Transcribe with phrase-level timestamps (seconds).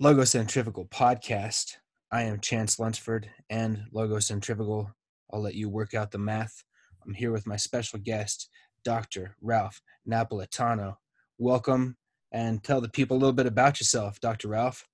[0.00, 1.78] Logocentrifugal podcast.
[2.12, 4.92] I am Chance Lunsford and Logo Centrifugal.
[5.32, 6.62] I'll let you work out the math.
[7.04, 8.48] I'm here with my special guest,
[8.84, 9.34] Dr.
[9.40, 10.98] Ralph Napolitano.
[11.38, 11.96] Welcome
[12.30, 14.46] and tell the people a little bit about yourself, Dr.
[14.46, 14.86] Ralph.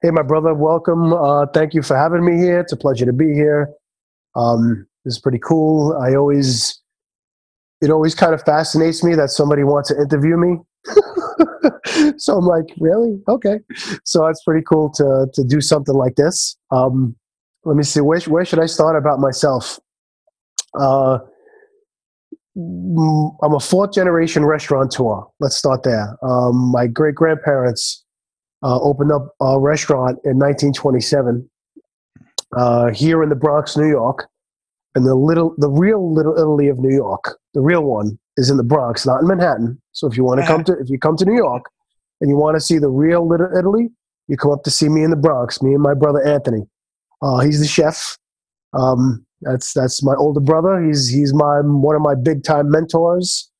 [0.00, 1.12] Hey, my brother, welcome.
[1.12, 2.60] Uh, thank you for having me here.
[2.60, 3.70] It's a pleasure to be here.
[4.36, 5.98] Um, this is pretty cool.
[6.00, 6.80] I always,
[7.80, 10.58] it always kind of fascinates me that somebody wants to interview me.
[12.16, 13.20] so I'm like, really?
[13.28, 13.60] Okay.
[14.04, 16.56] So it's pretty cool to to do something like this.
[16.70, 17.16] Um,
[17.64, 18.00] let me see.
[18.00, 19.78] Where where should I start about myself?
[20.78, 21.18] Uh,
[22.56, 25.22] mm, I'm a fourth generation restaurateur.
[25.40, 26.16] Let's start there.
[26.22, 28.04] Um, my great grandparents
[28.62, 31.48] uh, opened up a restaurant in 1927
[32.56, 34.28] uh, here in the Bronx, New York,
[34.96, 38.56] and the little, the real Little Italy of New York, the real one, is in
[38.56, 39.80] the Bronx, not in Manhattan.
[39.92, 41.66] So if you want to come to, if you come to New York
[42.22, 43.90] and you want to see the real Little Italy,
[44.26, 45.62] you come up to see me in the Bronx.
[45.62, 46.62] Me and my brother Anthony.
[47.20, 48.16] Uh, he's the chef.
[48.72, 50.82] Um, that's that's my older brother.
[50.82, 53.50] He's he's my one of my big time mentors.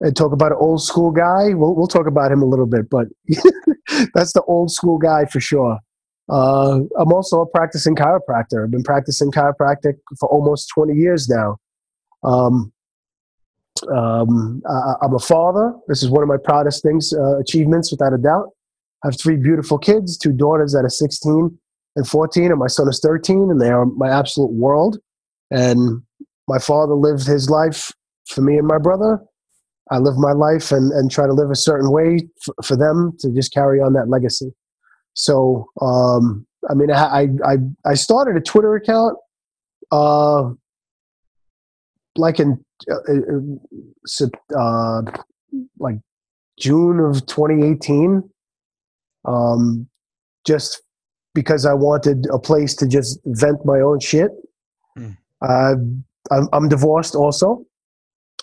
[0.00, 1.54] And talk about an old school guy.
[1.54, 3.08] We'll we'll talk about him a little bit, but
[4.14, 5.78] that's the old school guy for sure.
[6.28, 8.64] Uh, I'm also a practicing chiropractor.
[8.64, 11.58] I've been practicing chiropractic for almost 20 years now.
[12.24, 12.72] Um,
[13.94, 15.74] um, I, am a father.
[15.86, 18.50] This is one of my proudest things, uh, achievements, without a doubt.
[19.04, 21.56] I have three beautiful kids, two daughters that are 16
[21.96, 24.98] and 14, and my son is 13, and they are my absolute world.
[25.50, 26.02] And
[26.48, 27.92] my father lived his life
[28.26, 29.20] for me and my brother.
[29.90, 33.16] I live my life and, and try to live a certain way for, for them
[33.20, 34.52] to just carry on that legacy.
[35.16, 39.16] So, um, I mean, I, I, I started a Twitter account
[39.90, 40.50] uh,
[42.16, 42.94] like in uh,
[44.54, 45.02] uh, uh,
[45.78, 45.96] like
[46.58, 48.28] June of 2018,
[49.24, 49.88] um,
[50.46, 50.82] just
[51.34, 54.30] because I wanted a place to just vent my own shit.
[54.98, 55.16] Mm.
[55.42, 55.74] Uh,
[56.30, 57.64] I'm, I'm divorced also.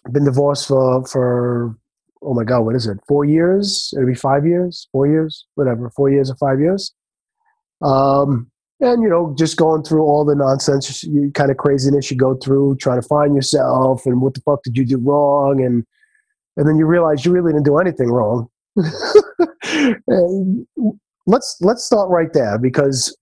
[0.05, 1.77] I've been divorced for for
[2.23, 2.97] oh my god, what is it?
[3.07, 3.93] Four years?
[3.95, 6.93] It'll be five years, four years, whatever, four years or five years.
[7.81, 12.17] Um, and you know, just going through all the nonsense, you, kind of craziness you
[12.17, 15.85] go through, trying to find yourself, and what the fuck did you do wrong, and
[16.57, 18.47] and then you realize you really didn't do anything wrong.
[21.27, 23.15] let's let's start right there because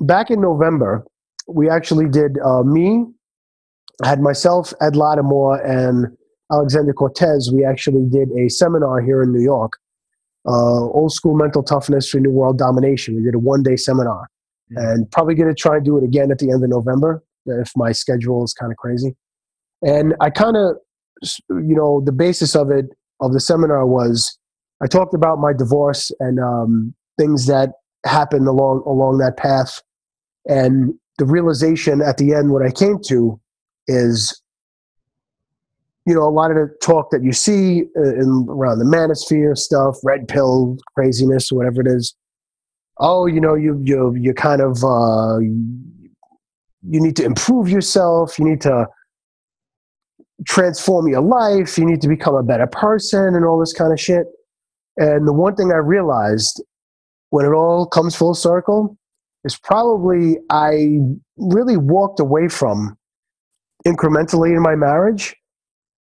[0.00, 1.04] back in November,
[1.48, 3.06] we actually did uh, me,
[4.02, 6.16] I had myself, Ed Latimore, and
[6.50, 9.74] Alexander Cortes, we actually did a seminar here in New York,
[10.46, 13.16] uh, old school mental toughness for new world domination.
[13.16, 14.28] We did a one day seminar,
[14.72, 14.78] mm-hmm.
[14.78, 17.72] and probably going to try and do it again at the end of November if
[17.76, 19.14] my schedule is kind of crazy.
[19.82, 20.76] And I kind of,
[21.50, 22.86] you know, the basis of it
[23.20, 24.38] of the seminar was
[24.82, 27.70] I talked about my divorce and um, things that
[28.06, 29.82] happened along along that path,
[30.46, 33.40] and the realization at the end what I came to
[33.86, 34.40] is
[36.08, 39.54] you know, a lot of the talk that you see uh, in, around the manosphere
[39.54, 42.16] stuff, red pill craziness, whatever it is.
[42.98, 48.38] Oh, you know, you you you kind of uh, you need to improve yourself.
[48.38, 48.86] You need to
[50.46, 51.76] transform your life.
[51.76, 54.28] You need to become a better person, and all this kind of shit.
[54.96, 56.62] And the one thing I realized
[57.28, 58.96] when it all comes full circle
[59.44, 61.00] is probably I
[61.36, 62.96] really walked away from
[63.86, 65.36] incrementally in my marriage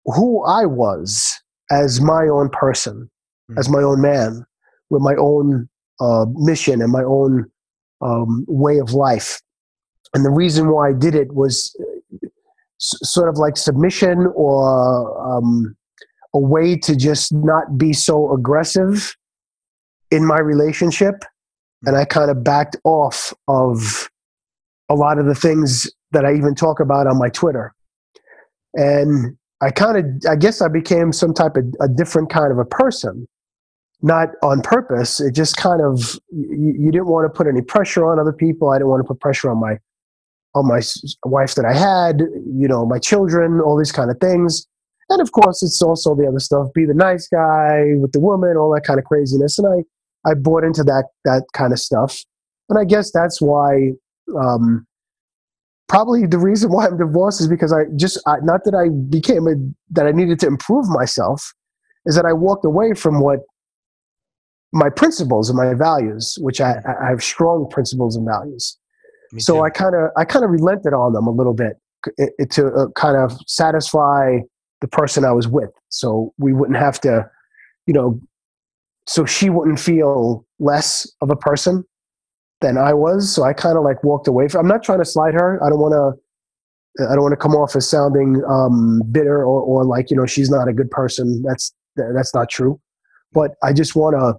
[0.04, 1.40] who I was
[1.70, 3.10] as my own person,
[3.50, 3.58] mm-hmm.
[3.58, 4.44] as my own man,
[4.90, 5.68] with my own
[6.00, 7.50] uh, mission and my own
[8.00, 9.40] um, way of life.
[10.14, 12.26] And the reason why I did it was uh,
[12.80, 15.76] s- sort of like submission or um,
[16.34, 19.16] a way to just not be so aggressive
[20.10, 21.24] in my relationship.
[21.82, 21.88] Hmm.
[21.88, 24.10] And I kind of backed off of
[24.88, 27.72] a lot of the things that I even talk about on my Twitter.
[28.74, 32.58] And I kind of, I guess I became some type of a different kind of
[32.58, 33.28] a person,
[34.02, 35.20] not on purpose.
[35.20, 38.70] It just kind of, you, you didn't want to put any pressure on other people.
[38.70, 39.78] I didn't want to put pressure on my,
[40.56, 40.82] on my
[41.24, 44.66] wife that I had, you know, my children, all these kind of things.
[45.08, 48.56] And of course, it's also the other stuff, be the nice guy with the woman,
[48.56, 49.58] all that kind of craziness.
[49.58, 52.18] And I, I bought into that, that kind of stuff.
[52.68, 53.92] And I guess that's why,
[54.36, 54.86] um,
[55.92, 59.46] probably the reason why I'm divorced is because I just I, not that I became
[59.46, 59.54] a
[59.90, 61.52] that I needed to improve myself,
[62.06, 63.40] is that I walked away from what
[64.72, 68.78] my principles and my values, which I, I have strong principles and values.
[69.36, 71.74] so I kind of I kind of relented on them a little bit
[72.16, 74.38] it, it, to uh, kind of satisfy
[74.80, 77.28] the person I was with, so we wouldn't have to,
[77.86, 78.18] you know,
[79.06, 81.84] so she wouldn't feel less of a person
[82.62, 83.32] than I was.
[83.34, 84.60] So I kind of like walked away from.
[84.60, 85.62] I'm not trying to slide her.
[85.62, 86.22] I don't want to.
[87.02, 90.26] I don't want to come off as sounding um, bitter or, or like you know
[90.26, 91.42] she's not a good person.
[91.46, 92.80] That's that's not true.
[93.32, 94.34] But I just want to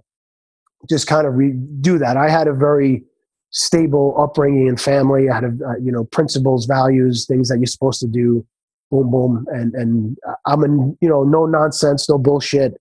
[0.88, 2.16] just kind of redo that.
[2.16, 3.04] I had a very
[3.50, 5.28] stable upbringing and family.
[5.28, 8.46] I had a, uh, you know principles, values, things that you're supposed to do.
[8.90, 12.80] Boom, boom, and and I'm in you know no nonsense, no bullshit.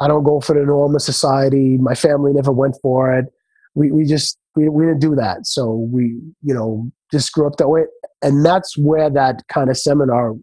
[0.00, 1.76] I don't go for the norm of society.
[1.78, 3.26] My family never went for it.
[3.74, 5.46] We we just we, we didn't do that.
[5.46, 7.84] So we you know just grew up that way,
[8.22, 10.34] and that's where that kind of seminar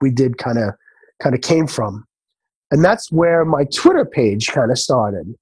[0.00, 0.74] we did kind of
[1.22, 2.04] kind of came from,
[2.70, 5.34] and that's where my Twitter page kind of started.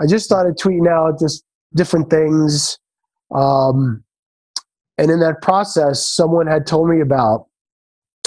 [0.00, 1.44] I just started tweeting out just
[1.74, 2.78] different things
[3.34, 4.04] um,
[4.98, 7.46] and in that process, someone had told me about,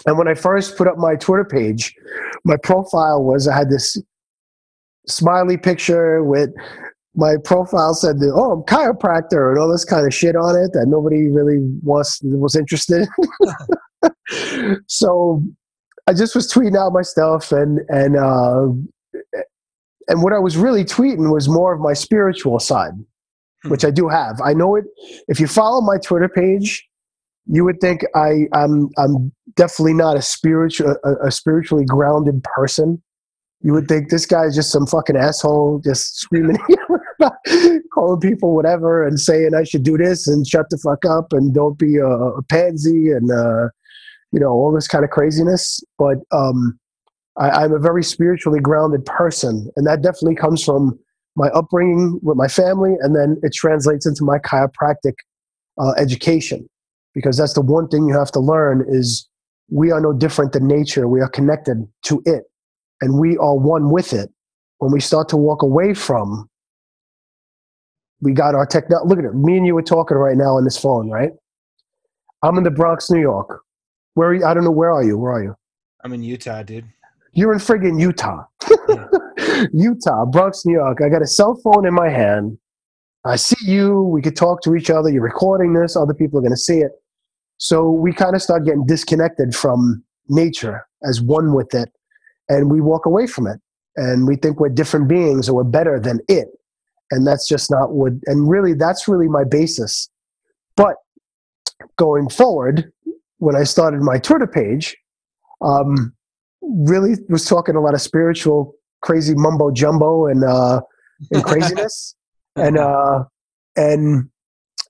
[0.06, 1.96] and when I first put up my Twitter page,
[2.44, 3.98] my profile was I had this
[5.08, 6.50] smiley picture with
[7.18, 10.72] my profile said, that, "Oh, I'm chiropractor" and all this kind of shit on it
[10.74, 13.08] that nobody really was was interested.
[14.88, 15.44] so
[16.08, 18.68] I just was tweeting out my stuff, and and uh,
[20.08, 22.94] and what I was really tweeting was more of my spiritual side
[23.64, 23.70] hmm.
[23.70, 24.40] which I do have.
[24.44, 24.86] I know it.
[25.28, 26.88] If you follow my Twitter page,
[27.48, 33.02] you would think I, I'm I'm definitely not a spiritual a, a spiritually grounded person.
[33.62, 36.58] You would think this guy is just some fucking asshole, just screaming,
[37.94, 41.54] calling people whatever, and saying I should do this and shut the fuck up and
[41.54, 43.70] don't be a, a pansy and uh,
[44.32, 45.82] you know all this kind of craziness.
[45.98, 46.80] But um,
[47.38, 50.98] I, I'm a very spiritually grounded person, and that definitely comes from
[51.36, 55.14] my upbringing with my family, and then it translates into my chiropractic
[55.80, 56.68] uh, education.
[57.14, 59.28] Because that's the one thing you have to learn is
[59.72, 61.08] we are no different than nature.
[61.08, 62.44] We are connected to it,
[63.02, 64.30] and we are one with it.
[64.80, 66.48] When we start to walk away from,
[68.22, 69.08] we got our technology.
[69.08, 69.36] Look at it.
[69.36, 71.32] Me and you are talking right now on this phone, right?
[72.44, 73.62] I'm in the Bronx, New York.
[74.14, 74.46] Where are you?
[74.46, 74.72] I don't know.
[74.72, 75.18] Where are you?
[75.18, 75.56] Where are you?
[76.04, 76.86] I'm in Utah, dude.
[77.34, 78.46] You're in friggin' Utah.
[79.74, 81.00] Utah, Bronx, New York.
[81.06, 82.58] I got a cell phone in my hand.
[83.26, 84.04] I see you.
[84.04, 85.10] We could talk to each other.
[85.10, 85.96] You're recording this.
[85.96, 86.92] Other people are going to see it.
[87.58, 91.92] So we kind of start getting disconnected from nature as one with it.
[92.50, 93.60] And we walk away from it.
[93.98, 96.48] And we think we're different beings or we're better than it.
[97.12, 100.10] And that's just not what, and really, that's really my basis.
[100.76, 100.96] But
[101.98, 102.92] going forward,
[103.38, 104.96] when I started my Twitter page,
[105.62, 106.14] um,
[106.62, 110.82] really was talking a lot of spiritual crazy mumbo jumbo and uh,
[111.32, 112.16] and craziness
[112.56, 113.24] and uh,
[113.76, 114.30] and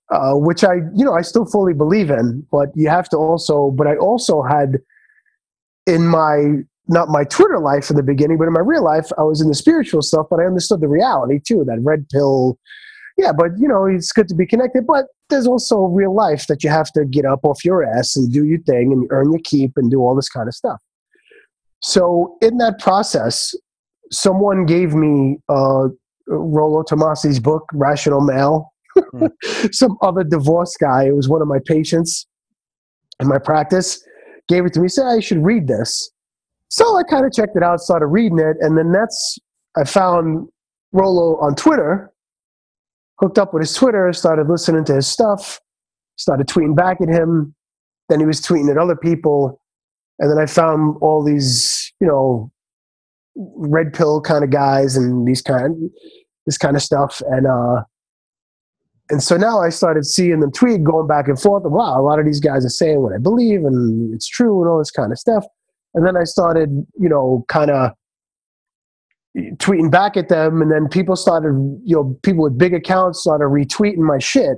[0.10, 3.72] uh, which I you know I still fully believe in, but you have to also.
[3.72, 4.80] But I also had
[5.86, 9.24] in my not my Twitter life in the beginning, but in my real life, I
[9.24, 11.64] was in the spiritual stuff, but I understood the reality too.
[11.66, 12.58] That red pill,
[13.18, 13.32] yeah.
[13.32, 16.70] But you know, it's good to be connected, but there's also real life that you
[16.70, 19.74] have to get up off your ass and do your thing and earn your keep
[19.76, 20.82] and do all this kind of stuff.
[21.82, 23.54] So in that process,
[24.12, 25.90] someone gave me uh,
[26.28, 28.72] Rollo Tomassi's book, Rational Male.
[28.98, 29.30] Mm.
[29.74, 32.28] Some other divorce guy, it was one of my patients
[33.20, 34.04] in my practice,
[34.48, 36.12] gave it to me, said I should read this.
[36.70, 39.38] So I kind of checked it out, started reading it, and then that's
[39.78, 40.48] I found
[40.92, 42.12] Rollo on Twitter,
[43.20, 45.60] hooked up with his Twitter, started listening to his stuff,
[46.18, 47.54] started tweeting back at him.
[48.10, 49.62] Then he was tweeting at other people,
[50.20, 52.52] and then I found all these, you know,
[53.36, 55.92] red pill kind of guys and these kind
[56.48, 57.84] this kind of stuff and uh
[59.10, 61.64] and so now I started seeing them tweet going back and forth.
[61.64, 64.62] And, wow, a lot of these guys are saying what I believe and it's true
[64.62, 65.46] and all this kind of stuff.
[65.94, 67.92] And then I started, you know, kind of
[69.36, 70.62] tweeting back at them.
[70.62, 71.50] And then people started,
[71.84, 74.58] you know, people with big accounts started retweeting my shit.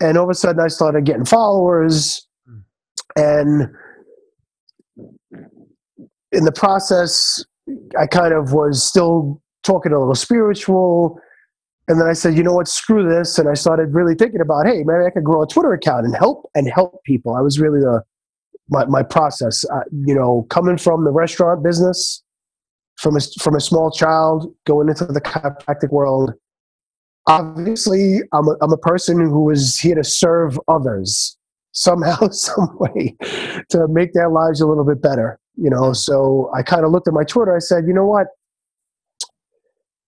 [0.00, 2.26] And all of a sudden I started getting followers.
[2.46, 2.58] Hmm.
[3.16, 3.68] And
[6.32, 7.44] in the process,
[7.98, 11.20] I kind of was still talking a little spiritual.
[11.88, 13.38] And then I said, you know what, screw this.
[13.38, 16.14] And I started really thinking about, hey, maybe I could grow a Twitter account and
[16.14, 17.34] help and help people.
[17.34, 18.02] I was really the
[18.68, 19.64] my, my process.
[19.64, 22.22] Uh, you know, coming from the restaurant business,
[22.96, 26.32] from a, from a small child, going into the chiropractic world.
[27.26, 31.36] Obviously, I'm a, I'm a person who is here to serve others
[31.72, 33.16] somehow, some way,
[33.70, 37.08] to make their lives a little bit better you know so i kind of looked
[37.08, 38.28] at my twitter i said you know what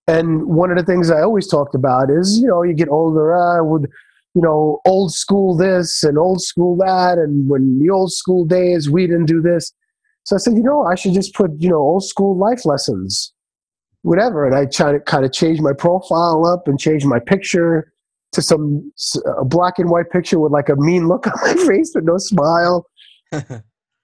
[0.07, 3.37] and one of the things i always talked about is you know you get older
[3.37, 3.91] i would
[4.35, 8.89] you know old school this and old school that and when the old school days
[8.89, 9.73] we didn't do this
[10.25, 13.33] so i said you know i should just put you know old school life lessons
[14.03, 17.93] whatever and i tried to kind of change my profile up and change my picture
[18.33, 18.93] to some
[19.39, 22.19] a black and white picture with like a mean look on my face with no
[22.19, 22.87] smile.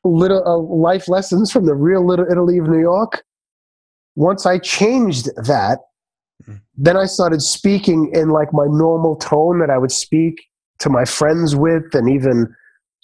[0.04, 3.25] little uh, life lessons from the real Little Italy of New York.
[4.14, 5.80] Once I changed that.
[6.76, 10.45] Then I started speaking in like my normal tone that I would speak
[10.81, 12.55] to my friends with, and even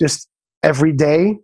[0.00, 0.28] just
[0.62, 1.38] every day.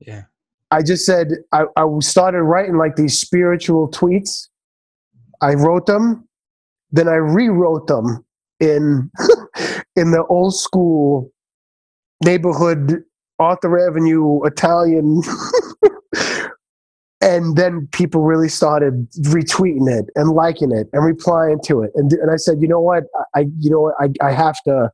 [0.00, 0.22] Yeah.
[0.70, 4.48] I just said I, I started writing like these spiritual tweets.
[5.40, 6.26] I wrote them,
[6.90, 8.24] then I rewrote them
[8.60, 9.10] in
[9.96, 11.30] in the old school
[12.24, 13.04] neighborhood
[13.38, 15.22] Arthur Avenue Italian.
[17.22, 21.92] and then people really started retweeting it and liking it and replying to it.
[21.94, 23.04] And, and I said, you know what?
[23.36, 23.94] I, you know what?
[24.00, 24.90] I, I have to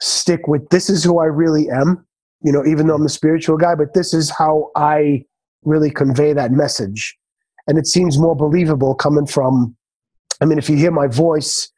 [0.00, 2.06] stick with this is who I really am,
[2.42, 5.24] you know, even though I'm a spiritual guy, but this is how I
[5.64, 7.18] really convey that message.
[7.66, 9.76] And it seems more believable coming from,
[10.40, 11.72] I mean, if you hear my voice,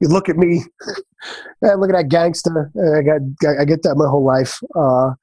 [0.00, 0.64] you look at me,
[1.62, 2.70] look at that gangster.
[2.76, 4.60] I got, I get that my whole life.
[4.74, 5.14] Uh,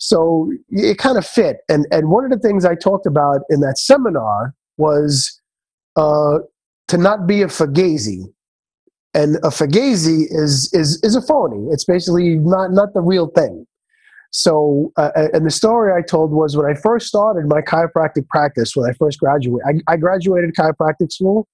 [0.00, 1.58] so it kind of fit.
[1.68, 5.40] And and one of the things I talked about in that seminar was
[5.96, 6.38] uh,
[6.88, 8.24] to not be a fugazi.
[9.12, 11.68] And a fugazi is is is a phony.
[11.70, 13.66] It's basically not not the real thing.
[14.32, 18.76] So, uh, and the story I told was when I first started my chiropractic practice,
[18.76, 21.48] when I first graduated, I, I graduated chiropractic school.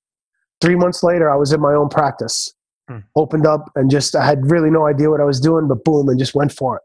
[0.60, 2.54] Three months later, I was in my own practice
[2.86, 2.98] hmm.
[3.16, 6.08] opened up and just I had really no idea what I was doing, but boom,
[6.10, 6.82] and just went for it.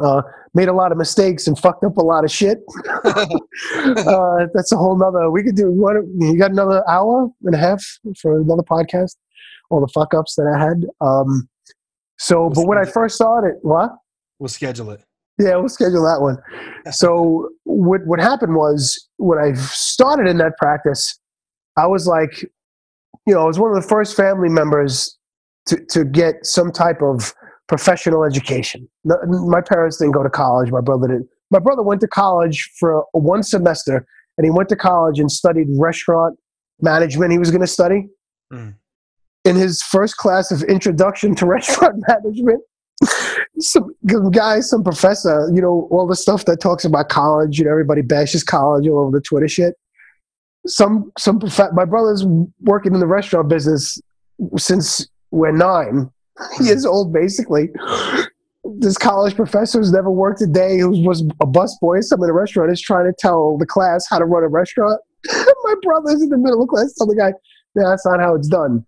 [0.00, 0.22] Uh,
[0.54, 2.58] made a lot of mistakes and fucked up a lot of shit.
[3.04, 5.30] uh, that's a whole nother.
[5.30, 5.70] We could do.
[5.70, 7.84] What you got another hour and a half
[8.20, 9.16] for another podcast?
[9.70, 10.86] All the fuck ups that I had.
[11.00, 11.48] Um,
[12.18, 13.92] so, we'll but when I first started, what?
[14.38, 15.02] We'll schedule it.
[15.38, 16.38] Yeah, we'll schedule that one.
[16.92, 21.18] so what what happened was when I started in that practice,
[21.76, 22.42] I was like,
[23.26, 25.16] you know, I was one of the first family members
[25.66, 27.32] to, to get some type of
[27.70, 28.88] professional education.
[29.04, 30.72] My parents didn't go to college.
[30.72, 31.28] My brother didn't.
[31.52, 34.04] My brother went to college for one semester,
[34.36, 36.36] and he went to college and studied restaurant
[36.80, 37.30] management.
[37.30, 38.08] He was going to study.
[38.52, 38.74] Mm.
[39.44, 42.60] In his first class of introduction to restaurant management,
[43.60, 43.94] some
[44.32, 48.02] guy, some professor, you know, all the stuff that talks about college, you know, everybody
[48.02, 49.74] bashes college all over the Twitter shit
[50.66, 52.22] some some prof- my brother's
[52.60, 53.98] working in the restaurant business
[54.58, 56.10] since we're nine
[56.60, 57.70] years old basically.
[58.78, 62.32] This college professor who's never worked a day who was a busboy some in a
[62.32, 65.00] restaurant is trying to tell the class how to run a restaurant.
[65.34, 67.32] My brother's in the middle of class tell the guy
[67.74, 68.84] that's not how it's done.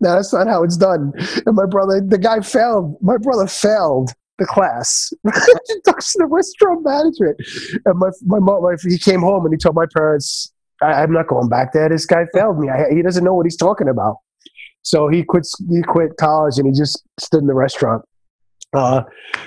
[0.00, 1.12] That's not how it's done.
[1.46, 2.96] And my brother the guy failed.
[3.02, 5.12] My brother failed the class.
[5.70, 7.36] Introduction to restaurant management.
[7.84, 11.12] And my, my mom my, he came home and he told my parents I, am
[11.12, 11.88] not going back there.
[11.88, 12.68] This guy failed me.
[12.68, 14.16] I, he doesn't know what he's talking about.
[14.82, 15.46] So he quit.
[15.68, 18.04] He quit college and he just stood in the restaurant.
[18.72, 19.02] Uh,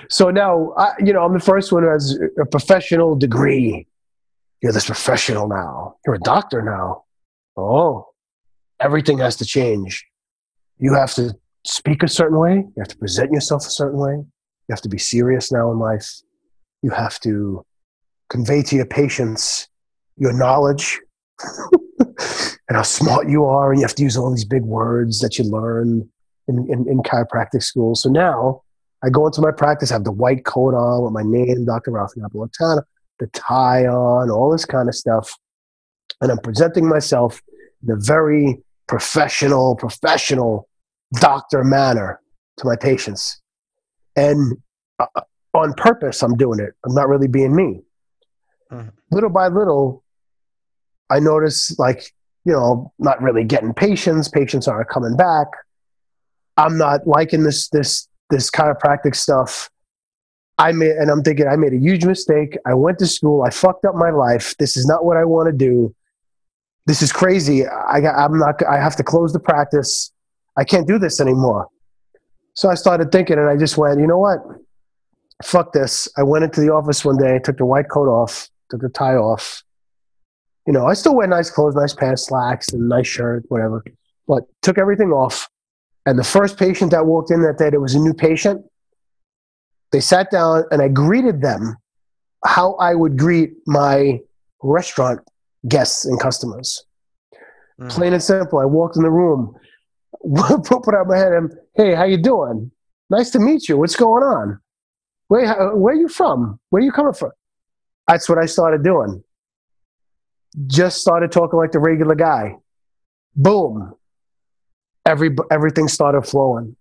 [0.09, 3.87] so now, I, you know, I'm the first one who has a professional degree.
[4.61, 5.95] You're this professional now.
[6.05, 7.03] You're a doctor now.
[7.57, 8.07] Oh,
[8.79, 10.05] everything has to change.
[10.77, 11.35] You have to
[11.65, 12.55] speak a certain way.
[12.55, 14.13] You have to present yourself a certain way.
[14.13, 16.09] You have to be serious now in life.
[16.81, 17.65] You have to
[18.29, 19.69] convey to your patients
[20.17, 20.99] your knowledge
[22.67, 25.37] and how smart you are, and you have to use all these big words that
[25.37, 26.09] you learn
[26.47, 27.95] in, in, in chiropractic school.
[27.95, 28.61] So now
[29.03, 31.91] I go into my practice, I have the white coat on with my name, Dr.
[31.91, 32.83] Ralph Napolitano,
[33.19, 35.35] the tie on, all this kind of stuff.
[36.21, 37.41] And I'm presenting myself
[37.83, 40.69] in a very professional, professional
[41.19, 42.21] doctor manner
[42.57, 43.41] to my patients.
[44.15, 44.57] And
[44.99, 45.21] uh,
[45.53, 46.73] on purpose, I'm doing it.
[46.85, 47.81] I'm not really being me.
[48.71, 48.89] Mm-hmm.
[49.11, 50.02] Little by little,
[51.13, 52.11] I notice like,
[52.43, 54.27] you know, not really getting patients.
[54.27, 55.47] Patients aren't coming back.
[56.57, 59.69] I'm not liking this this this chiropractic stuff.
[60.57, 62.57] I made and I'm thinking I made a huge mistake.
[62.65, 63.43] I went to school.
[63.43, 64.55] I fucked up my life.
[64.57, 65.95] This is not what I want to do.
[66.85, 67.65] This is crazy.
[67.67, 68.65] I got I'm not.
[68.65, 70.11] I have to close the practice.
[70.57, 71.67] I can't do this anymore.
[72.55, 74.39] So I started thinking, and I just went, you know what?
[75.43, 76.07] Fuck this.
[76.17, 79.15] I went into the office one day, took the white coat off, took the tie
[79.15, 79.63] off,
[80.65, 83.83] you know, I still wear nice clothes, nice pants, slacks, and nice shirt, whatever.
[84.27, 85.49] But took everything off.
[86.05, 88.65] And the first patient that walked in that day, there was a new patient.
[89.91, 91.77] They sat down and I greeted them
[92.45, 94.19] how I would greet my
[94.61, 95.21] restaurant
[95.67, 96.85] guests and customers.
[97.79, 97.89] Mm.
[97.89, 98.59] Plain and simple.
[98.59, 99.55] I walked in the room,
[100.35, 102.71] put out my hand, and hey, how you doing?
[103.09, 103.77] Nice to meet you.
[103.77, 104.59] What's going on?
[105.27, 106.59] Where, where are you from?
[106.69, 107.31] Where are you coming from?
[108.07, 109.23] That's what I started doing
[110.67, 112.57] just started talking like the regular guy.
[113.35, 113.93] Boom.
[115.05, 116.75] Every everything started flowing.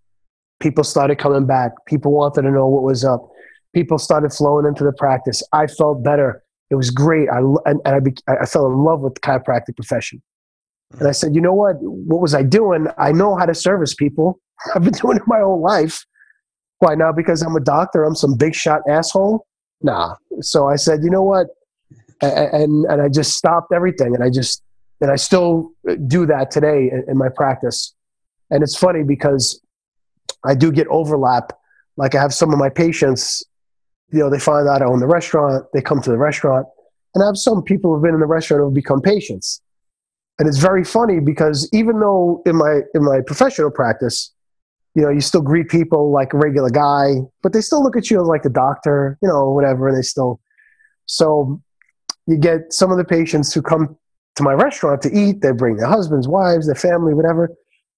[0.61, 1.73] People started coming back.
[1.87, 3.29] People wanted to know what was up.
[3.75, 5.43] People started flowing into the practice.
[5.53, 6.43] I felt better.
[6.71, 7.29] It was great.
[7.29, 10.23] I and, and I, be, I fell in love with the chiropractic profession.
[10.99, 11.77] And I said, you know what?
[11.81, 12.87] What was I doing?
[12.99, 14.39] I know how to service people.
[14.75, 16.05] I've been doing it my whole life.
[16.79, 17.13] Why now?
[17.13, 18.05] Because I'm a doctor.
[18.05, 19.47] I'm some big shot asshole.
[19.83, 20.17] Nah.
[20.41, 21.49] So I said, you know what?
[22.23, 24.63] And and I just stopped everything, and I just
[25.01, 25.73] and I still
[26.07, 27.93] do that today in, my practice.
[28.51, 29.61] And it's funny because
[30.45, 31.53] I do get overlap.
[31.97, 33.43] Like I have some of my patients,
[34.13, 36.67] you know, they find out I own the restaurant, they come to the restaurant,
[37.15, 39.61] and I have some people who've been in the restaurant who've become patients.
[40.39, 44.33] And it's very funny because even though in my in my professional practice,
[44.95, 48.11] you know, you still greet people like a regular guy, but they still look at
[48.11, 50.41] you like a doctor, you know, whatever, and they still
[51.07, 51.61] so
[52.27, 53.97] you get some of the patients who come
[54.37, 57.51] to my restaurant to eat, they bring their husbands, wives, their family, whatever.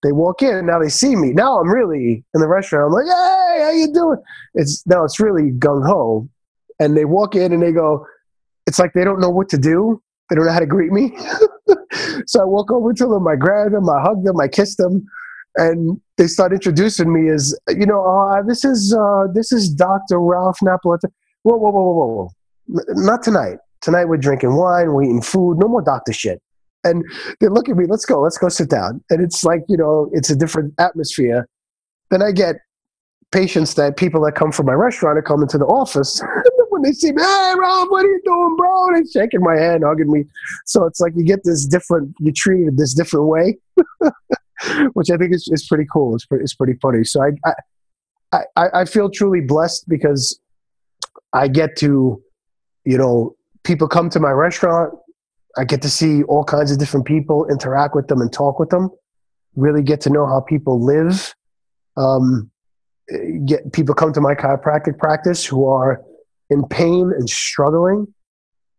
[0.02, 1.32] They walk in and now they see me.
[1.32, 4.18] Now i'm really in the restaurant i'm like hey how you doing?
[4.54, 6.28] It's now it's really gung-ho.
[6.78, 8.06] And they walk in and they go
[8.66, 10.02] it's like they don't know what to do.
[10.28, 11.16] They don't know how to greet me.
[12.26, 15.06] So i walk over to them i grab them i hug them i kiss them.
[15.56, 20.18] And they start introducing me as you know uh, this is uh, this is dr
[20.18, 21.12] ralph napolitano.
[21.42, 22.30] Whoa whoa whoa whoa whoa.
[22.88, 26.40] Not tonight tonight we're drinking wine we're eating food no more doctor shit
[26.84, 27.04] and
[27.40, 29.02] they look at me, let's go, let's go sit down.
[29.10, 31.48] And it's like, you know, it's a different atmosphere.
[32.10, 32.56] Then I get
[33.32, 36.22] patients that people that come from my restaurant are coming to the office.
[36.34, 38.88] And when they see me, hey, Rob, what are you doing, bro?
[38.88, 40.24] And They're shaking my hand, hugging me.
[40.66, 43.56] So it's like you get this different, you treat it this different way,
[44.92, 46.16] which I think is, is pretty cool.
[46.16, 47.04] It's pretty, it's pretty funny.
[47.04, 47.30] So I,
[48.32, 50.40] I, I, I feel truly blessed because
[51.32, 52.20] I get to,
[52.84, 54.94] you know, people come to my restaurant
[55.56, 58.70] I get to see all kinds of different people, interact with them, and talk with
[58.70, 58.90] them.
[59.54, 61.34] Really get to know how people live.
[61.96, 62.50] Um,
[63.44, 66.02] get people come to my chiropractic practice who are
[66.50, 68.12] in pain and struggling,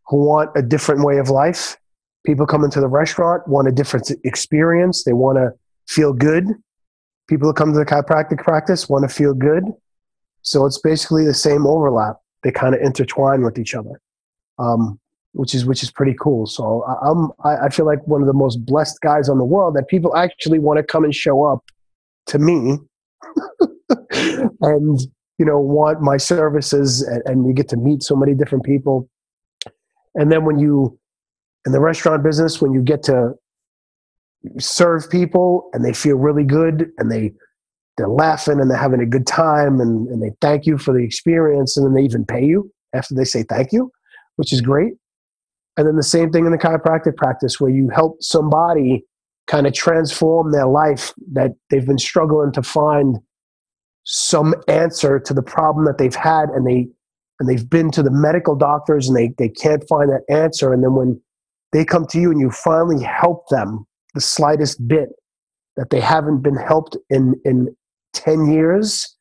[0.08, 1.78] who want a different way of life.
[2.26, 5.04] People come into the restaurant want a different experience.
[5.04, 5.52] They want to
[5.88, 6.46] feel good.
[7.28, 9.64] People who come to the chiropractic practice want to feel good.
[10.42, 12.18] So it's basically the same overlap.
[12.44, 14.02] They kind of intertwine with each other.
[14.58, 15.00] Um,
[15.34, 16.46] which is which is pretty cool.
[16.46, 19.46] So I, I'm I, I feel like one of the most blessed guys on the
[19.46, 21.64] world that people actually want to come and show up
[22.28, 22.78] to me,
[24.62, 25.00] and
[25.38, 29.10] you know want my services, and, and you get to meet so many different people.
[30.16, 30.98] And then when you
[31.66, 33.34] in the restaurant business, when you get to
[34.60, 37.34] serve people and they feel really good and they
[37.98, 41.04] they're laughing and they're having a good time and, and they thank you for the
[41.04, 43.92] experience and then they even pay you after they say thank you,
[44.36, 44.94] which is great.
[45.78, 49.04] And then the same thing in the chiropractic practice where you help somebody
[49.48, 53.18] kind of transform their life that they've been struggling to find
[54.06, 56.88] some answer to the problem that they've had and they
[57.40, 60.84] and they've been to the medical doctors and they, they can't find that answer and
[60.84, 61.20] then when
[61.74, 65.10] they come to you and you finally help them the slightest bit
[65.76, 67.76] that they haven't been helped in in
[68.14, 69.15] 10 years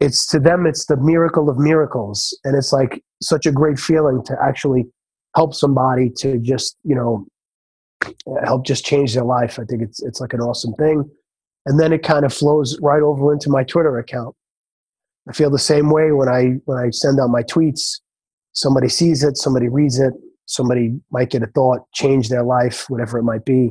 [0.00, 4.22] it's to them it's the miracle of miracles and it's like such a great feeling
[4.24, 4.86] to actually
[5.36, 7.26] help somebody to just you know
[8.04, 9.58] uh, help just change their life.
[9.58, 11.08] I think it's it's like an awesome thing,
[11.66, 14.34] and then it kind of flows right over into my Twitter account.
[15.28, 18.00] I feel the same way when I when I send out my tweets.
[18.52, 20.12] Somebody sees it, somebody reads it,
[20.46, 23.70] somebody might get a thought, change their life, whatever it might be,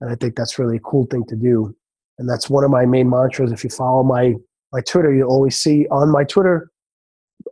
[0.00, 1.74] and I think that's really a cool thing to do.
[2.18, 3.52] And that's one of my main mantras.
[3.52, 4.34] If you follow my
[4.76, 6.70] my Twitter, you always see on my Twitter,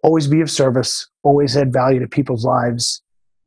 [0.02, 3.02] always be of service, always add value to people's lives,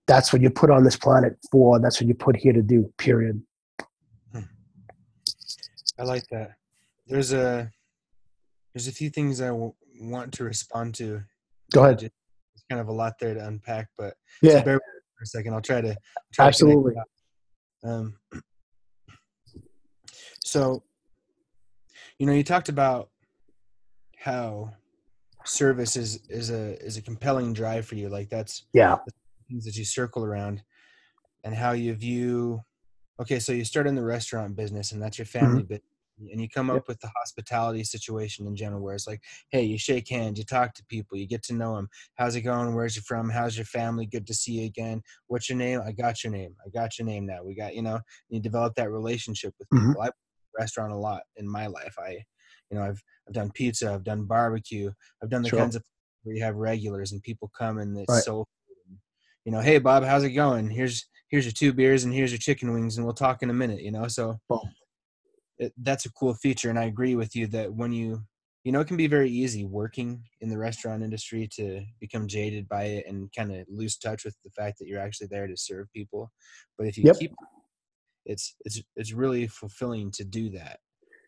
[0.08, 1.80] that's what you put on this planet for.
[1.80, 2.92] That's what you put here to do.
[2.98, 3.44] Period.
[6.00, 6.54] I like that.
[7.06, 7.72] There's a
[8.74, 11.22] there's a few things I w- want to respond to.
[11.74, 12.04] Go ahead.
[12.04, 15.24] It's kind of a lot there to unpack, but yeah, so bear with me for
[15.24, 15.54] a second.
[15.54, 15.96] I'll try to
[16.34, 16.94] try absolutely.
[17.84, 18.16] To um,
[20.44, 20.84] so,
[22.20, 23.10] you know, you talked about
[24.18, 24.72] how
[25.46, 28.10] service is is a is a compelling drive for you.
[28.10, 28.98] Like that's yeah,
[29.50, 30.62] things that you circle around
[31.44, 32.62] and how you view
[33.20, 35.68] okay so you start in the restaurant business and that's your family mm-hmm.
[35.68, 35.84] business
[36.32, 39.78] and you come up with the hospitality situation in general where it's like hey you
[39.78, 42.74] shake hands you talk to people you get to know them how's it going?
[42.74, 43.30] Where's you from?
[43.30, 44.06] How's your family?
[44.06, 45.02] Good to see you again.
[45.28, 45.82] What's your name?
[45.86, 46.56] I got your name.
[46.66, 47.44] I got your name now.
[47.44, 48.00] We got you know
[48.30, 49.94] you develop that relationship with people.
[49.94, 50.02] Mm-hmm.
[50.02, 50.10] i
[50.60, 51.96] restaurant a lot in my life.
[52.00, 52.18] I
[52.70, 54.92] you know i've i've done pizza i've done barbecue
[55.24, 55.60] i've done the sure.
[55.60, 55.84] kinds of
[56.24, 58.24] where you have regulars and people come and it's right.
[58.24, 58.46] so
[59.48, 60.70] you know, hey Bob, how's it going?
[60.70, 63.54] Here's here's your two beers and here's your chicken wings, and we'll talk in a
[63.54, 63.82] minute.
[63.82, 64.38] You know, so
[65.58, 68.24] it, that's a cool feature, and I agree with you that when you
[68.66, 72.68] you know it can be very easy working in the restaurant industry to become jaded
[72.68, 75.56] by it and kind of lose touch with the fact that you're actually there to
[75.56, 76.30] serve people
[76.78, 77.18] but if you Yep.
[77.18, 77.32] keep
[78.26, 80.80] it's it's it's really fulfilling to do that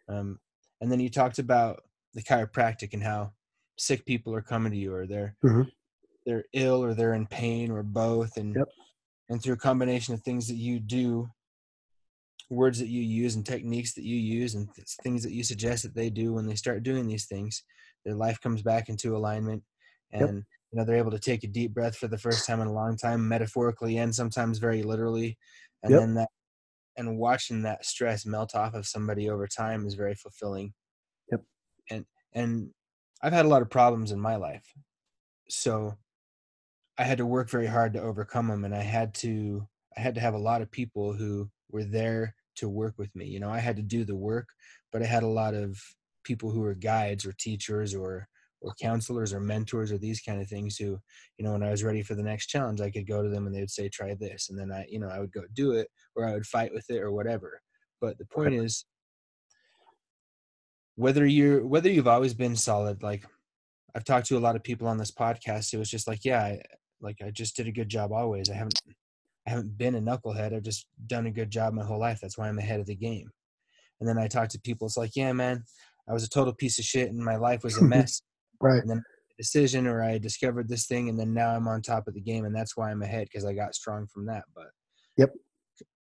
[0.09, 0.37] um,
[0.81, 3.33] and then you talked about the chiropractic and how
[3.77, 5.71] sick people are coming to you or they're Mhm.
[6.25, 8.67] they're ill or they're in pain or both and Yep.
[9.29, 11.29] and through a combination of things that you do
[12.49, 15.83] words that you use and techniques that you use and th- things that you suggest
[15.83, 17.63] that they do when they start doing these things
[18.05, 19.63] their life comes back into alignment
[20.11, 20.39] and Yep.
[20.71, 22.73] you know they're able to take a deep breath for the first time in a
[22.73, 25.37] long time metaphorically and sometimes very literally
[25.83, 25.99] and Yep.
[25.99, 26.29] then that
[26.97, 30.73] and watching that stress melt off of somebody over time is very fulfilling.
[31.31, 31.41] Yep.
[31.91, 32.69] and and
[33.23, 34.73] i've had a lot of problems in my life.
[35.49, 35.97] So
[36.97, 40.15] i had to work very hard to overcome them and i had to i had
[40.15, 43.25] to have a lot of people who were there to work with me.
[43.25, 44.49] You know i had to do the work
[44.91, 45.81] but i had a lot of
[46.23, 48.27] people who were guides or teachers or
[48.61, 50.99] or counselors or mentors or these kind of things who
[51.37, 53.45] you know when i was ready for the next challenge i could go to them
[53.45, 55.71] and they would say try this and then i you know i would go do
[55.71, 57.61] it or i would fight with it or whatever.
[58.01, 58.85] But the point is
[60.95, 63.25] whether you're whether you've always been solid like
[63.95, 66.41] i've talked to a lot of people on this podcast it was just like yeah
[66.41, 66.61] I,
[67.01, 68.49] like i just did a good job always.
[68.49, 68.79] I haven't
[69.47, 70.53] i haven't been a knucklehead.
[70.53, 72.19] I've just done a good job my whole life.
[72.21, 73.29] That's why i'm ahead of the game.
[73.99, 75.63] And then i talk to people it's like yeah man
[76.09, 78.21] i was a total piece of shit and my life was a mess
[78.61, 78.83] Right.
[78.83, 82.07] and then a decision or i discovered this thing and then now i'm on top
[82.07, 84.67] of the game and that's why i'm ahead because i got strong from that but
[85.17, 85.33] Yep.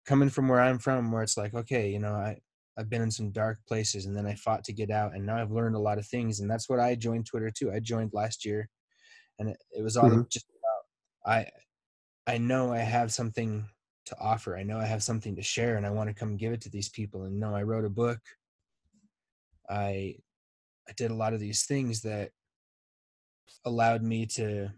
[0.06, 2.38] coming from where i'm from where it's like okay you know i
[2.78, 5.38] i've been in some dark places and then i fought to get out and now
[5.42, 8.12] i've learned a lot of things and that's what i joined twitter too i joined
[8.14, 8.70] last year
[9.40, 10.28] and it, it was all Mhm.
[10.32, 11.50] just about i
[12.34, 13.68] i know i have something
[14.06, 16.54] to offer i know i have something to share and i want to come give
[16.54, 18.20] it to these people and no i wrote a book
[19.70, 20.16] i
[20.90, 22.32] i did a lot of these things that
[23.66, 24.70] allowed me to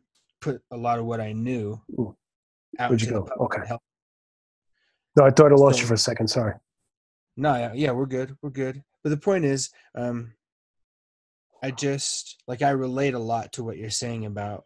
[0.42, 2.16] put a lot of what i knew Ooh,
[2.80, 3.28] out where'd you go?
[3.42, 3.66] Okay.
[3.68, 3.82] help
[5.16, 6.28] No, I thought I lost So- you for a second.
[6.30, 6.54] Sorry.
[7.36, 8.36] No, yeah, yeah, we're good.
[8.42, 8.84] We're good.
[9.04, 10.34] But the point is, um,
[11.64, 14.66] I just like I relate a lot to what you're saying about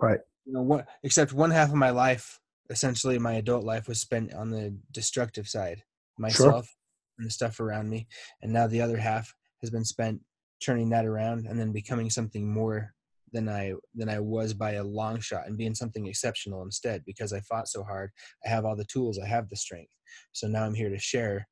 [0.00, 0.20] Right.
[0.44, 4.34] You know, what except one half of my life, essentially my adult life, was spent
[4.34, 5.82] on the destructive side,
[6.18, 6.68] myself
[7.18, 8.08] and the stuff around me,
[8.42, 10.20] and now the other half has been spent
[10.60, 12.94] turning that around and then becoming something more
[13.32, 17.32] than I than I was by a long shot and being something exceptional instead because
[17.32, 18.12] I fought so hard.
[18.44, 19.92] I have all the tools, I have the strength.
[20.32, 21.48] So now I'm here to share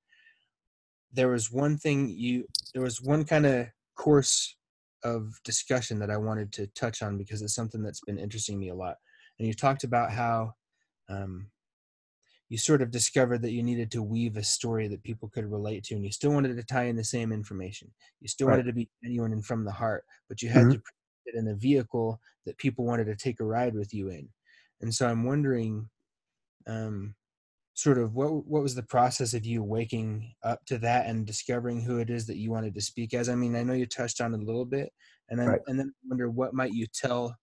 [1.13, 4.57] there was one thing you there was one kind of course
[5.03, 8.69] of discussion that I wanted to touch on because it's something that's been interesting me
[8.69, 8.99] a lot.
[9.39, 10.55] And you talked about how
[11.09, 11.51] um,
[12.49, 15.85] you sort of discovered that you needed to weave a story that people could relate
[15.85, 17.95] to, and you still wanted to tie in the same information.
[18.21, 18.51] You still Right.
[18.51, 20.73] wanted to be genuine and from the heart, but you had Mhm.
[20.73, 20.83] to
[21.35, 24.29] in the vehicle that people wanted to take a ride with you in.
[24.81, 25.89] And so I'm wondering,
[26.67, 27.15] um,
[27.75, 31.81] sort of what what was the process of you waking up to that and discovering
[31.81, 33.29] who it is that you wanted to speak as?
[33.29, 34.93] I mean, I know you touched on it a little bit,
[35.29, 35.61] and then Right.
[35.67, 37.37] and then I wonder what might you tell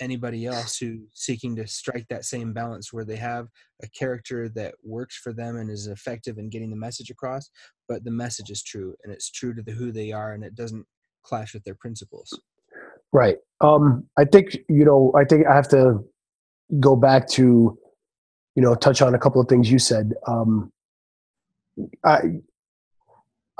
[0.00, 3.46] anybody else who's seeking to strike that same balance where they have
[3.82, 7.50] a character that works for them and is effective in getting the message across,
[7.88, 10.56] but the message is true and it's true to the who they are and it
[10.56, 10.84] doesn't
[11.22, 12.36] clash with their principles.
[13.12, 13.36] Right.
[13.60, 15.12] Um, I think you know.
[15.16, 15.98] I think I have to
[16.80, 17.78] go back to,
[18.56, 20.14] you know, touch on a couple of things you said.
[20.26, 20.72] Um,
[22.04, 22.20] I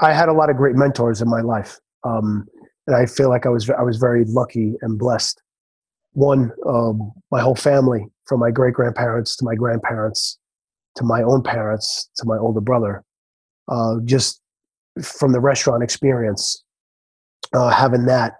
[0.00, 2.46] I had a lot of great mentors in my life, um,
[2.86, 5.40] and I feel like I was I was very lucky and blessed.
[6.14, 10.38] One, um, my whole family, from my great grandparents to my grandparents,
[10.96, 13.02] to my own parents, to my older brother,
[13.68, 14.40] uh, just
[15.02, 16.64] from the restaurant experience,
[17.54, 18.34] uh, having that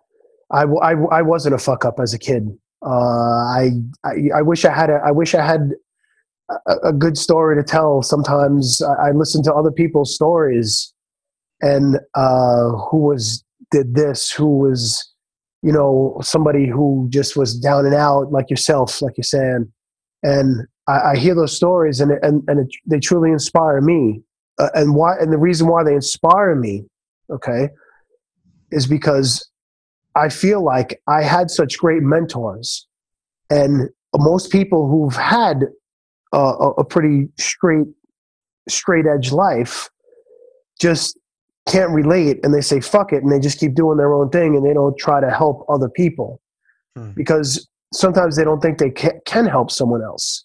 [0.52, 2.46] I, I, I wasn't a fuck up as a kid.
[2.84, 3.70] Uh, I,
[4.04, 5.70] I I wish I had a I wish I had
[6.66, 8.02] a, a good story to tell.
[8.02, 10.92] Sometimes I, I listen to other people's stories,
[11.60, 15.10] and uh, who was did this, who was,
[15.62, 19.72] you know, somebody who just was down and out like yourself, like you're saying,
[20.22, 24.22] and I, I hear those stories, and and and it, they truly inspire me.
[24.58, 25.14] Uh, and why?
[25.18, 26.84] And the reason why they inspire me,
[27.30, 27.68] okay,
[28.70, 29.48] is because
[30.14, 32.86] I feel like I had such great mentors,
[33.50, 35.64] and most people who've had
[36.32, 36.38] a,
[36.78, 37.86] a pretty straight,
[38.68, 39.88] straight edge life
[40.78, 41.18] just
[41.68, 44.56] can't relate, and they say fuck it, and they just keep doing their own thing,
[44.56, 46.40] and they don't try to help other people
[46.96, 47.12] Hmm.
[47.12, 50.44] because sometimes they don't think they can, can help someone else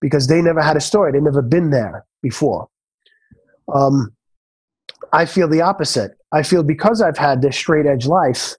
[0.00, 2.68] because they never had a story, they never been there before.
[3.74, 4.12] Um,
[5.12, 6.12] I feel the opposite.
[6.32, 8.54] I feel because I've had this straight edge life,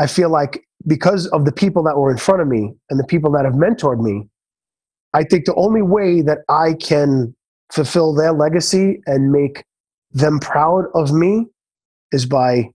[0.00, 3.04] I feel like because of the people that were in front of me and the
[3.04, 4.28] people that have mentored me,
[5.12, 7.36] I think the only way that I can
[7.70, 9.64] fulfill their legacy and make
[10.10, 11.46] them proud of me
[12.12, 12.70] is by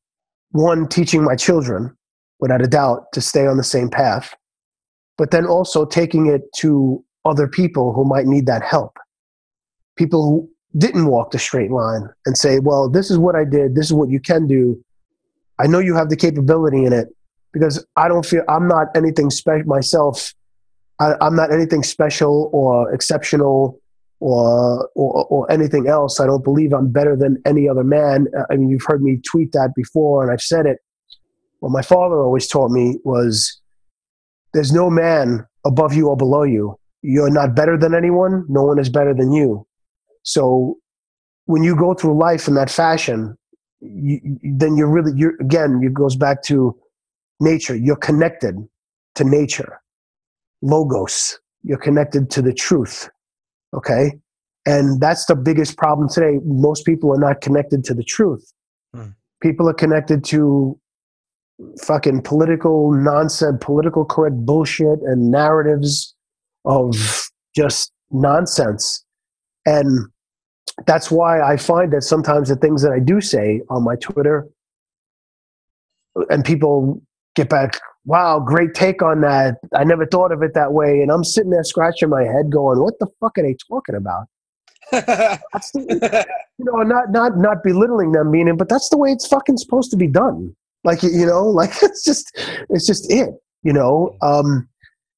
[0.52, 1.98] one, teaching my children,
[2.40, 4.36] without a doubt, to stay on the same path,
[5.18, 8.98] but then also taking it to other people who might need that help.
[9.98, 13.76] People who didn't walk the straight line and say, well, this is what I did,
[13.76, 14.82] this is what you can do.
[15.60, 17.08] I know you have the capability in it
[17.54, 20.34] because I don't feel I'm not anything special myself.
[21.00, 23.80] I, am not anything special or exceptional
[24.20, 26.20] or, or, or anything else.
[26.20, 28.28] I don't believe I'm better than any other man.
[28.38, 30.80] Uh, I mean, you've heard me tweet that before, and I've said it.
[31.60, 33.62] What my father always taught me was,
[34.54, 36.78] "There's no man above you or below you.
[37.02, 38.46] You're not better than anyone.
[38.50, 39.66] No one is better than you."
[40.24, 40.78] So
[41.46, 43.38] when you go through life in that fashion,
[43.82, 46.76] you, then you're really you're again it goes back to
[47.40, 47.76] nature.
[47.76, 48.56] You're connected
[49.16, 49.82] to nature,
[50.62, 51.40] logos.
[51.64, 53.10] You're connected to the truth.
[53.74, 54.14] Okay,
[54.66, 56.40] and that's the biggest problem today.
[56.46, 58.52] Most people are not connected to the truth.
[58.94, 59.10] Hmm.
[59.42, 60.80] People are connected to
[61.82, 66.16] fucking political nonsense, political correct bullshit, and narratives
[66.66, 69.04] of just nonsense.
[69.66, 70.08] And
[70.86, 74.48] that's why I find that sometimes the things that I do say on my Twitter
[76.30, 77.02] and people
[77.36, 79.58] get back, wow, great take on that.
[79.74, 81.02] I never thought of it that way.
[81.02, 84.26] And I'm sitting there scratching my head going, what the fuck are they talking about?
[84.94, 89.90] you know, not not not belittling them, meaning, but that's the way it's fucking supposed
[89.90, 90.56] to be done.
[90.84, 92.32] Like you know, like it's just
[92.70, 93.30] it's just it.
[93.64, 94.70] You know, um,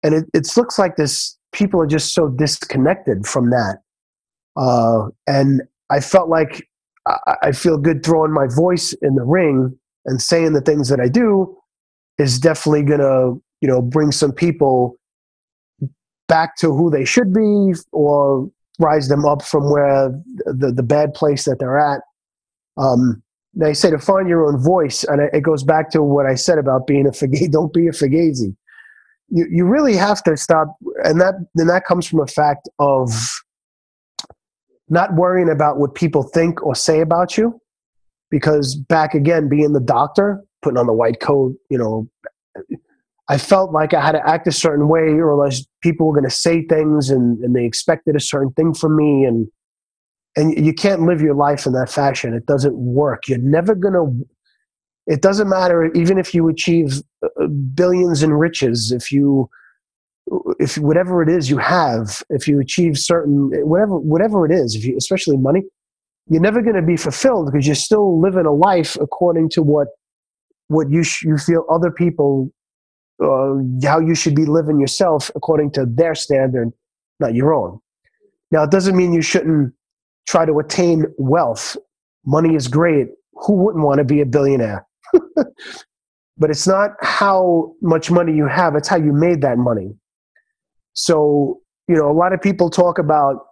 [0.03, 1.37] and it it looks like this.
[1.51, 3.79] People are just so disconnected from that
[4.57, 6.67] uh, and I felt like
[7.07, 10.99] I, I feel good throwing my voice in the ring and saying the things that
[10.99, 11.55] I do
[12.17, 14.97] is definitely going to, you know, bring some people
[16.27, 20.11] back to who they should be or rise them up from where
[20.45, 22.01] the, the bad place that they're at.
[22.77, 23.21] Um,
[23.53, 26.59] they say to find your own voice, and it goes back to what I said
[26.59, 27.51] about being a fugazi.
[27.51, 28.55] Don't be a fugazi.
[29.29, 33.09] You you really have to stop, and that then that comes from a fact of
[34.89, 37.59] not worrying about what people think or say about you
[38.29, 42.09] because back again being the doctor putting on the white coat you know
[43.29, 46.23] i felt like i had to act a certain way or else people were going
[46.23, 49.47] to say things and, and they expected a certain thing from me and
[50.37, 52.33] and you can't live your life in that fashion.
[52.35, 53.27] It doesn't work.
[53.27, 54.27] You're never going to
[55.07, 59.49] it doesn't matter even if you achieve uh, billions in riches if you
[60.59, 64.85] if whatever it is you have, if you achieve certain whatever whatever it is, if
[64.85, 65.63] you especially money,
[66.27, 69.87] you're never going to be fulfilled because you're still living a life according to what
[70.67, 72.51] what you sh- you feel other people
[73.23, 76.71] uh, how you should be living yourself according to their standard,
[77.19, 77.79] not your own.
[78.51, 79.73] Now, it doesn't mean you shouldn't
[80.27, 81.77] try to attain wealth.
[82.25, 83.07] Money is great.
[83.33, 84.85] Who wouldn't want to be a billionaire?
[85.35, 89.95] but it's not how much money you have, it's how you made that money.
[90.97, 93.45] So, you know, a lot of people talk about,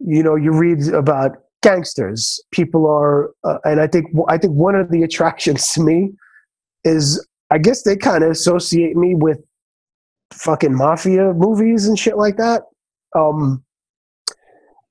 [0.00, 2.40] you know, you read about gangsters.
[2.50, 6.14] People are, uh, and I think I think one of the attractions to me
[6.82, 9.38] is I guess they kind of associate me with
[10.32, 12.62] fucking mafia movies and shit like that.
[13.16, 13.64] Um,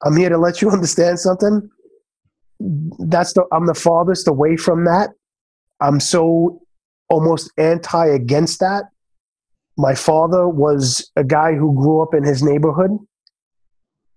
[0.06, 1.70] I'm here to let you understand something.
[2.62, 5.10] That's the I'm the farthest away from that.
[5.82, 6.62] I'm so
[7.10, 8.86] almost anti against that
[9.78, 12.98] my father was a guy who grew up in his neighborhood.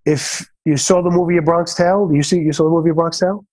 [0.05, 2.89] If you saw the movie A Bronx Tale, do you see you saw the movie
[2.89, 3.45] A Bronx Tale?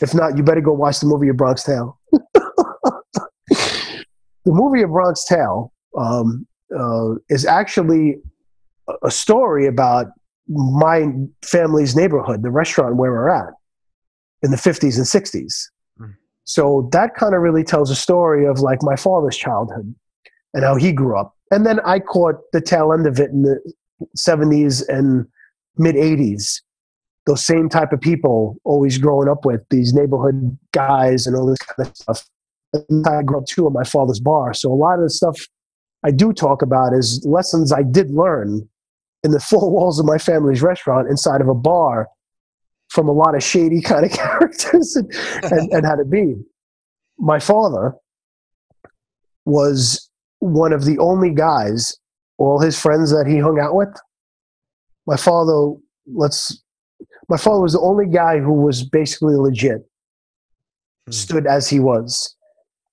[0.00, 1.98] If not, you better go watch the movie A Bronx Tale.
[2.10, 4.04] the
[4.46, 8.16] movie A Bronx Tale um, uh, is actually
[9.04, 10.06] a story about
[10.48, 11.06] my
[11.42, 13.54] family's neighborhood, the restaurant where we're at
[14.42, 15.68] in the 50s and 60s.
[16.00, 16.16] Mm.
[16.42, 19.94] So that kind of really tells a story of like my father's childhood
[20.54, 21.36] and how he grew up.
[21.50, 23.60] And then I caught the tail end of it in the
[24.16, 25.26] 70s and
[25.76, 26.60] mid 80s.
[27.26, 31.58] Those same type of people always growing up with these neighborhood guys and all this
[31.58, 32.28] kind of stuff.
[32.88, 34.54] And I grew up too at my father's bar.
[34.54, 35.38] So a lot of the stuff
[36.02, 38.68] I do talk about is lessons I did learn
[39.22, 42.08] in the four walls of my family's restaurant inside of a bar
[42.88, 45.12] from a lot of shady kind of characters and,
[45.44, 46.34] and, and how to be.
[47.18, 47.94] My father
[49.44, 50.09] was
[50.40, 51.96] one of the only guys,
[52.38, 53.94] all his friends that he hung out with.
[55.06, 55.74] My father,
[56.06, 56.62] let's,
[57.28, 59.86] my father was the only guy who was basically legit,
[61.06, 61.12] Hmm.
[61.12, 62.36] stood as he was.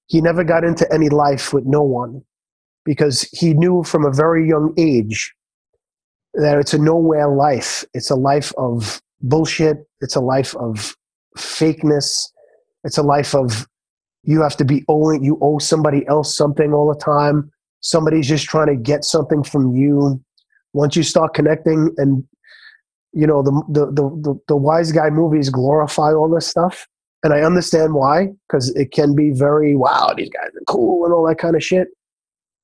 [0.08, 2.24] He never got into any life with no one
[2.86, 5.34] because he knew from a very young age
[6.34, 7.84] that it's a nowhere life.
[7.94, 9.78] It's a life of bullshit.
[10.00, 10.96] It's a life of
[11.38, 12.30] fakeness.
[12.84, 13.68] It's a life of
[14.28, 17.50] you have to be owing, you owe somebody else something all the time.
[17.80, 20.22] Somebody's just trying to get something from you.
[20.74, 22.24] Once you start connecting and
[23.14, 26.88] you know the the the, the, the wise guy movies glorify all this stuff
[27.24, 31.14] and i understand why because it can be very wow these guys are cool and
[31.14, 31.88] all that kind of shit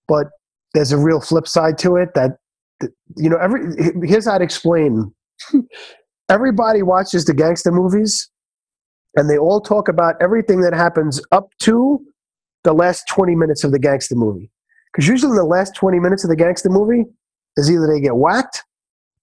[0.07, 0.27] but
[0.73, 2.31] there's a real flip side to it that
[3.15, 3.61] you know every
[4.05, 5.11] here's how i'd explain
[6.29, 8.29] everybody watches the gangster movies
[9.15, 11.99] and they all talk about everything that happens up to
[12.63, 14.49] the last 20 minutes of the gangster movie.
[14.91, 17.05] Because usually in the last 20 minutes of the gangster movie
[17.57, 18.63] is either they get whacked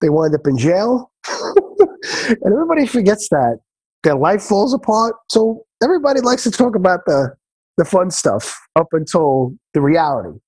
[0.01, 3.59] they wind up in jail and everybody forgets that
[4.03, 5.15] their life falls apart.
[5.29, 7.35] So everybody likes to talk about the
[7.77, 10.39] the fun stuff up until the reality.